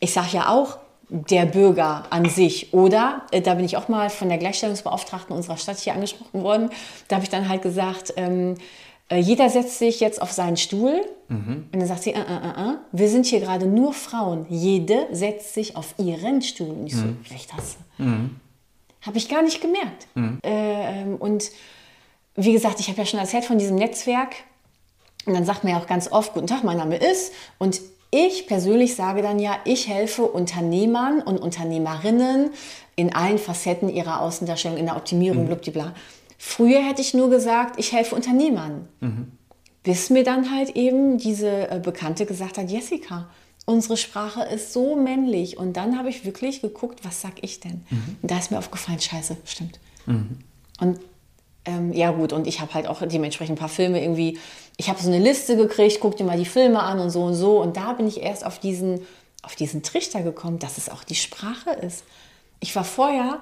Ich 0.00 0.12
sage 0.12 0.30
ja 0.32 0.48
auch, 0.48 0.78
der 1.12 1.44
Bürger 1.44 2.04
an 2.10 2.28
sich. 2.28 2.72
Oder, 2.72 3.22
äh, 3.30 3.40
da 3.40 3.54
bin 3.54 3.64
ich 3.64 3.76
auch 3.76 3.88
mal 3.88 4.10
von 4.10 4.28
der 4.28 4.38
Gleichstellungsbeauftragten 4.38 5.36
unserer 5.36 5.58
Stadt 5.58 5.78
hier 5.78 5.94
angesprochen 5.94 6.42
worden, 6.42 6.70
da 7.08 7.16
habe 7.16 7.24
ich 7.24 7.30
dann 7.30 7.48
halt 7.48 7.62
gesagt, 7.62 8.14
ähm, 8.16 8.54
äh, 8.54 8.56
jeder 9.18 9.48
setzt 9.50 9.78
sich 9.78 10.00
jetzt 10.00 10.20
auf 10.20 10.32
seinen 10.32 10.56
Stuhl 10.56 11.00
mhm. 11.28 11.68
und 11.72 11.78
dann 11.78 11.86
sagt 11.86 12.04
sie, 12.04 12.12
äh, 12.12 12.20
äh, 12.20 12.20
äh, 12.20 12.70
äh 12.70 12.74
wir 12.92 13.08
sind 13.08 13.26
hier 13.26 13.40
gerade 13.40 13.66
nur 13.66 13.92
Frauen. 13.92 14.46
Jede 14.48 15.06
setzt 15.12 15.54
sich 15.54 15.76
auf 15.76 15.94
ihren 15.98 16.42
Stuhl. 16.42 16.70
Und 16.70 16.86
ich 16.86 16.96
so, 16.96 17.04
mhm. 17.04 17.18
vielleicht 17.22 17.52
hast 17.52 17.78
du. 17.98 18.04
Mhm. 18.04 18.36
Habe 19.02 19.18
ich 19.18 19.28
gar 19.28 19.42
nicht 19.42 19.60
gemerkt. 19.60 20.06
Mhm. 20.14 20.38
Ähm, 20.42 21.16
und 21.16 21.50
wie 22.36 22.52
gesagt, 22.52 22.80
ich 22.80 22.88
habe 22.88 22.98
ja 22.98 23.06
schon 23.06 23.20
erzählt 23.20 23.44
von 23.44 23.58
diesem 23.58 23.76
Netzwerk. 23.76 24.34
Und 25.26 25.34
dann 25.34 25.44
sagt 25.44 25.64
man 25.64 25.72
ja 25.72 25.78
auch 25.78 25.86
ganz 25.86 26.10
oft, 26.10 26.32
guten 26.34 26.46
Tag, 26.46 26.64
mein 26.64 26.78
Name 26.78 26.96
ist. 26.96 27.32
Und 27.58 27.80
ich 28.10 28.46
persönlich 28.46 28.94
sage 28.94 29.22
dann 29.22 29.38
ja, 29.38 29.56
ich 29.64 29.88
helfe 29.88 30.22
Unternehmern 30.22 31.22
und 31.22 31.38
Unternehmerinnen 31.38 32.50
in 32.94 33.14
allen 33.14 33.38
Facetten 33.38 33.88
ihrer 33.88 34.20
Außendarstellung, 34.20 34.78
in 34.78 34.86
der 34.86 34.96
Optimierung, 34.96 35.48
mhm. 35.48 35.72
bla. 35.72 35.94
Früher 36.44 36.84
hätte 36.84 37.00
ich 37.00 37.14
nur 37.14 37.30
gesagt, 37.30 37.78
ich 37.78 37.92
helfe 37.92 38.16
Unternehmern. 38.16 38.88
Mhm. 38.98 39.30
Bis 39.84 40.10
mir 40.10 40.24
dann 40.24 40.50
halt 40.50 40.70
eben 40.70 41.16
diese 41.16 41.70
äh, 41.70 41.78
Bekannte 41.80 42.26
gesagt 42.26 42.58
hat, 42.58 42.68
Jessica, 42.68 43.30
unsere 43.64 43.96
Sprache 43.96 44.42
ist 44.42 44.72
so 44.72 44.96
männlich. 44.96 45.56
Und 45.56 45.76
dann 45.76 45.96
habe 45.96 46.08
ich 46.08 46.24
wirklich 46.24 46.60
geguckt, 46.60 47.04
was 47.04 47.20
sag 47.20 47.34
ich 47.42 47.60
denn? 47.60 47.86
Mhm. 47.88 48.16
Und 48.22 48.30
da 48.30 48.40
ist 48.40 48.50
mir 48.50 48.58
aufgefallen, 48.58 48.98
scheiße, 48.98 49.36
stimmt. 49.44 49.78
Mhm. 50.06 50.40
Und 50.80 50.98
ähm, 51.64 51.92
ja 51.92 52.10
gut, 52.10 52.32
und 52.32 52.48
ich 52.48 52.60
habe 52.60 52.74
halt 52.74 52.88
auch 52.88 53.00
dementsprechend 53.06 53.56
ein 53.56 53.60
paar 53.60 53.68
Filme 53.68 54.02
irgendwie, 54.02 54.36
ich 54.78 54.88
habe 54.88 55.00
so 55.00 55.06
eine 55.06 55.20
Liste 55.20 55.56
gekriegt, 55.56 55.98
guck 56.00 56.16
dir 56.16 56.24
mal 56.24 56.38
die 56.38 56.44
Filme 56.44 56.82
an 56.82 56.98
und 56.98 57.10
so 57.10 57.22
und 57.22 57.34
so. 57.34 57.62
Und 57.62 57.76
da 57.76 57.92
bin 57.92 58.08
ich 58.08 58.20
erst 58.20 58.44
auf 58.44 58.58
diesen, 58.58 59.06
auf 59.44 59.54
diesen 59.54 59.84
Trichter 59.84 60.22
gekommen, 60.22 60.58
dass 60.58 60.76
es 60.76 60.88
auch 60.88 61.04
die 61.04 61.14
Sprache 61.14 61.70
ist. 61.70 62.02
Ich 62.58 62.74
war 62.74 62.82
vorher 62.82 63.40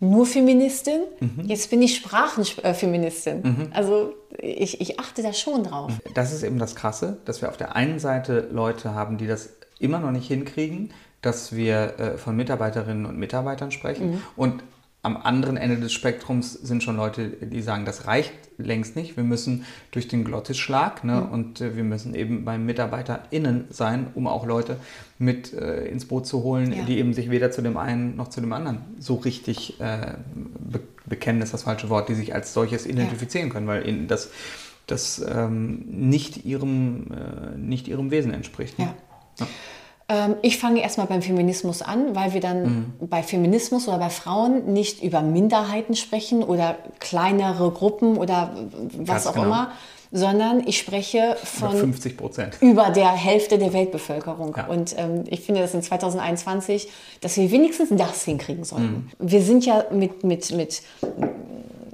nur 0.00 0.26
Feministin, 0.26 1.02
mhm. 1.20 1.44
jetzt 1.46 1.70
bin 1.70 1.80
ich 1.82 1.96
Sprachenfeministin. 1.96 3.42
Mhm. 3.42 3.68
Also 3.72 4.14
ich, 4.38 4.80
ich 4.80 4.98
achte 4.98 5.22
da 5.22 5.32
schon 5.32 5.64
drauf. 5.64 5.92
Das 6.14 6.32
ist 6.32 6.42
eben 6.42 6.58
das 6.58 6.74
Krasse, 6.74 7.18
dass 7.24 7.42
wir 7.42 7.48
auf 7.48 7.56
der 7.56 7.76
einen 7.76 7.98
Seite 7.98 8.48
Leute 8.52 8.94
haben, 8.94 9.18
die 9.18 9.26
das 9.26 9.50
immer 9.78 10.00
noch 10.00 10.10
nicht 10.10 10.26
hinkriegen, 10.28 10.92
dass 11.22 11.54
wir 11.54 11.98
äh, 11.98 12.18
von 12.18 12.36
Mitarbeiterinnen 12.36 13.06
und 13.06 13.18
Mitarbeitern 13.18 13.70
sprechen. 13.70 14.12
Mhm. 14.12 14.22
Und 14.36 14.64
am 15.04 15.18
anderen 15.18 15.58
Ende 15.58 15.76
des 15.76 15.92
Spektrums 15.92 16.54
sind 16.54 16.82
schon 16.82 16.96
Leute, 16.96 17.28
die 17.28 17.60
sagen, 17.60 17.84
das 17.84 18.06
reicht 18.06 18.32
längst 18.56 18.96
nicht. 18.96 19.16
Wir 19.16 19.24
müssen 19.24 19.66
durch 19.90 20.08
den 20.08 20.24
Glottisschlag 20.24 21.04
ne, 21.04 21.20
mhm. 21.20 21.28
und 21.28 21.60
äh, 21.60 21.76
wir 21.76 21.84
müssen 21.84 22.14
eben 22.14 22.44
beim 22.44 22.64
MitarbeiterInnen 22.64 23.66
sein, 23.68 24.06
um 24.14 24.26
auch 24.26 24.46
Leute 24.46 24.78
mit 25.18 25.52
äh, 25.52 25.86
ins 25.86 26.06
Boot 26.06 26.26
zu 26.26 26.42
holen, 26.42 26.72
ja. 26.72 26.84
die 26.84 26.98
eben 26.98 27.12
sich 27.12 27.30
weder 27.30 27.50
zu 27.50 27.60
dem 27.60 27.76
einen 27.76 28.16
noch 28.16 28.28
zu 28.28 28.40
dem 28.40 28.52
anderen 28.52 28.78
so 28.98 29.16
richtig 29.16 29.78
äh, 29.80 30.14
be 30.34 30.80
bekennen, 31.06 31.42
ist 31.42 31.52
das 31.52 31.64
falsche 31.64 31.90
Wort, 31.90 32.08
die 32.08 32.14
sich 32.14 32.34
als 32.34 32.54
solches 32.54 32.86
identifizieren 32.86 33.48
ja. 33.48 33.52
können, 33.52 33.66
weil 33.66 33.86
ihnen 33.86 34.08
das, 34.08 34.30
das 34.86 35.22
ähm, 35.28 35.84
nicht, 35.86 36.46
ihrem, 36.46 37.08
äh, 37.12 37.58
nicht 37.58 37.88
ihrem 37.88 38.10
Wesen 38.10 38.32
entspricht. 38.32 38.78
Ne? 38.78 38.94
Ja. 39.38 39.46
Ähm, 40.08 40.36
ich 40.42 40.58
fange 40.58 40.82
erstmal 40.82 41.06
beim 41.06 41.22
Feminismus 41.22 41.80
an, 41.80 42.14
weil 42.14 42.34
wir 42.34 42.40
dann 42.40 42.62
mhm. 42.62 43.08
bei 43.08 43.22
Feminismus 43.22 43.88
oder 43.88 43.98
bei 43.98 44.10
Frauen 44.10 44.72
nicht 44.72 45.02
über 45.02 45.22
Minderheiten 45.22 45.96
sprechen 45.96 46.42
oder 46.42 46.76
kleinere 47.00 47.70
Gruppen 47.70 48.16
oder 48.16 48.54
was 48.92 49.06
Ganz 49.06 49.26
auch 49.26 49.34
genau. 49.34 49.46
immer, 49.46 49.72
sondern 50.12 50.62
ich 50.66 50.78
spreche 50.78 51.36
von 51.42 51.70
über 51.70 51.80
50 51.80 52.16
Prozent. 52.16 52.58
Über 52.60 52.90
der 52.90 53.08
Hälfte 53.08 53.58
der 53.58 53.72
Weltbevölkerung. 53.72 54.54
Ja. 54.56 54.66
Und 54.66 54.94
ähm, 54.98 55.24
ich 55.26 55.40
finde 55.40 55.62
das 55.62 55.74
in 55.74 55.82
2021, 55.82 56.88
dass 57.20 57.36
wir 57.36 57.50
wenigstens 57.50 57.88
das 57.90 58.24
hinkriegen 58.24 58.64
sollten. 58.64 59.10
Mhm. 59.18 59.30
Wir 59.30 59.42
sind 59.42 59.64
ja 59.64 59.86
mit, 59.90 60.22
mit, 60.22 60.52
mit 60.52 60.82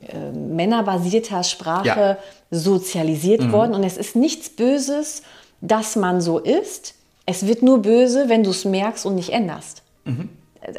äh, 0.08 0.32
männerbasierter 0.32 1.44
Sprache 1.44 1.86
ja. 1.86 2.18
sozialisiert 2.50 3.42
mhm. 3.42 3.52
worden 3.52 3.74
und 3.74 3.84
es 3.84 3.96
ist 3.96 4.16
nichts 4.16 4.50
Böses, 4.50 5.22
dass 5.60 5.94
man 5.94 6.20
so 6.20 6.38
ist 6.38 6.94
es 7.30 7.46
wird 7.46 7.62
nur 7.62 7.80
böse, 7.80 8.28
wenn 8.28 8.42
du 8.42 8.50
es 8.50 8.64
merkst 8.64 9.06
und 9.06 9.14
nicht 9.14 9.30
änderst. 9.30 9.82
Mhm 10.04 10.28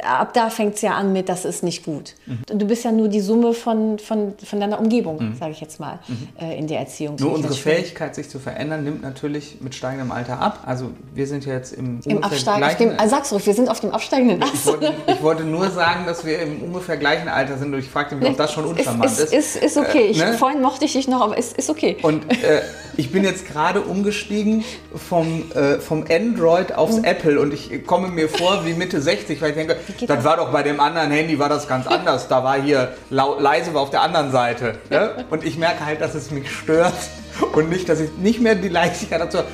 ab 0.02 0.32
da 0.34 0.50
fängt 0.50 0.76
es 0.76 0.82
ja 0.82 0.92
an 0.92 1.12
mit, 1.12 1.28
das 1.28 1.44
ist 1.44 1.62
nicht 1.62 1.84
gut. 1.84 2.14
Mhm. 2.26 2.58
Du 2.58 2.66
bist 2.66 2.84
ja 2.84 2.92
nur 2.92 3.08
die 3.08 3.20
Summe 3.20 3.54
von, 3.54 3.98
von, 3.98 4.34
von 4.44 4.60
deiner 4.60 4.78
Umgebung, 4.78 5.30
mhm. 5.30 5.36
sage 5.36 5.52
ich 5.52 5.60
jetzt 5.60 5.80
mal, 5.80 5.98
mhm. 6.08 6.28
äh, 6.40 6.58
in 6.58 6.66
der 6.66 6.80
Erziehung. 6.80 7.16
Nur 7.18 7.32
unsere 7.32 7.54
Fähigkeit, 7.54 8.14
sich 8.14 8.28
zu 8.28 8.38
verändern, 8.38 8.84
nimmt 8.84 9.02
natürlich 9.02 9.58
mit 9.60 9.74
steigendem 9.74 10.12
Alter 10.12 10.40
ab. 10.40 10.60
Also 10.66 10.90
wir 11.14 11.26
sind 11.26 11.44
ja 11.46 11.54
jetzt 11.54 11.72
im, 11.72 12.00
Im 12.04 12.22
Absteig, 12.22 12.62
auf 12.62 12.76
dem, 12.76 12.98
also 12.98 13.16
sag's 13.16 13.32
ruhig, 13.32 13.46
wir 13.46 13.54
sind 13.54 13.68
auf 13.68 13.80
dem 13.80 13.90
absteigenden 13.90 14.42
Ast. 14.42 14.54
Ich 14.54 14.66
wollte, 14.66 14.92
ich 15.06 15.22
wollte, 15.22 15.44
nur 15.44 15.70
sagen, 15.70 16.06
dass 16.06 16.24
wir 16.24 16.40
im 16.40 16.62
ungefähr 16.62 16.96
gleichen 16.96 17.28
Alter 17.28 17.58
sind 17.58 17.72
und 17.72 17.80
ich 17.80 17.88
fragte 17.88 18.16
mich, 18.16 18.28
ob 18.28 18.36
das 18.36 18.52
schon 18.52 18.64
unvermannt 18.64 19.12
ist. 19.12 19.32
Ist, 19.32 19.56
ist, 19.56 19.62
ist 19.62 19.76
okay. 19.76 20.10
Äh, 20.10 20.16
ne? 20.16 20.32
Vorhin 20.34 20.60
mochte 20.60 20.84
ich 20.84 20.92
dich 20.92 21.08
noch, 21.08 21.20
aber 21.20 21.38
es 21.38 21.48
ist, 21.48 21.58
ist 21.58 21.70
okay. 21.70 21.96
Und 22.02 22.30
äh, 22.30 22.62
ich 22.96 23.10
bin 23.10 23.24
jetzt 23.24 23.46
gerade 23.46 23.80
umgestiegen 23.80 24.64
vom, 24.94 25.50
äh, 25.52 25.78
vom 25.78 26.04
Android 26.10 26.72
aufs 26.72 26.96
mhm. 26.96 27.04
Apple 27.04 27.40
und 27.40 27.54
ich 27.54 27.86
komme 27.86 28.08
mir 28.08 28.28
vor 28.28 28.64
wie 28.64 28.74
Mitte 28.74 29.00
60, 29.00 29.40
weil 29.40 29.50
ich 29.50 29.56
denke, 29.56 29.76
das, 29.86 30.06
das 30.06 30.24
war 30.24 30.36
doch 30.36 30.50
bei 30.50 30.62
dem 30.62 30.80
anderen 30.80 31.10
Handy 31.10 31.38
war 31.38 31.48
das 31.48 31.68
ganz 31.68 31.86
anders. 31.86 32.28
Da 32.28 32.44
war 32.44 32.60
hier 32.60 32.94
leise 33.10 33.74
war 33.74 33.82
auf 33.82 33.90
der 33.90 34.02
anderen 34.02 34.30
Seite. 34.32 34.78
Ne? 34.90 35.24
Und 35.30 35.44
ich 35.44 35.58
merke 35.58 35.84
halt, 35.84 36.00
dass 36.00 36.14
es 36.14 36.30
mich 36.30 36.50
stört 36.50 36.94
und 37.54 37.68
nicht, 37.68 37.88
dass 37.88 38.00
ich 38.00 38.10
nicht 38.18 38.40
mehr 38.40 38.54
die 38.54 38.68
Leichtigkeit 38.68 39.20
dazu. 39.20 39.38
Ja, 39.38 39.44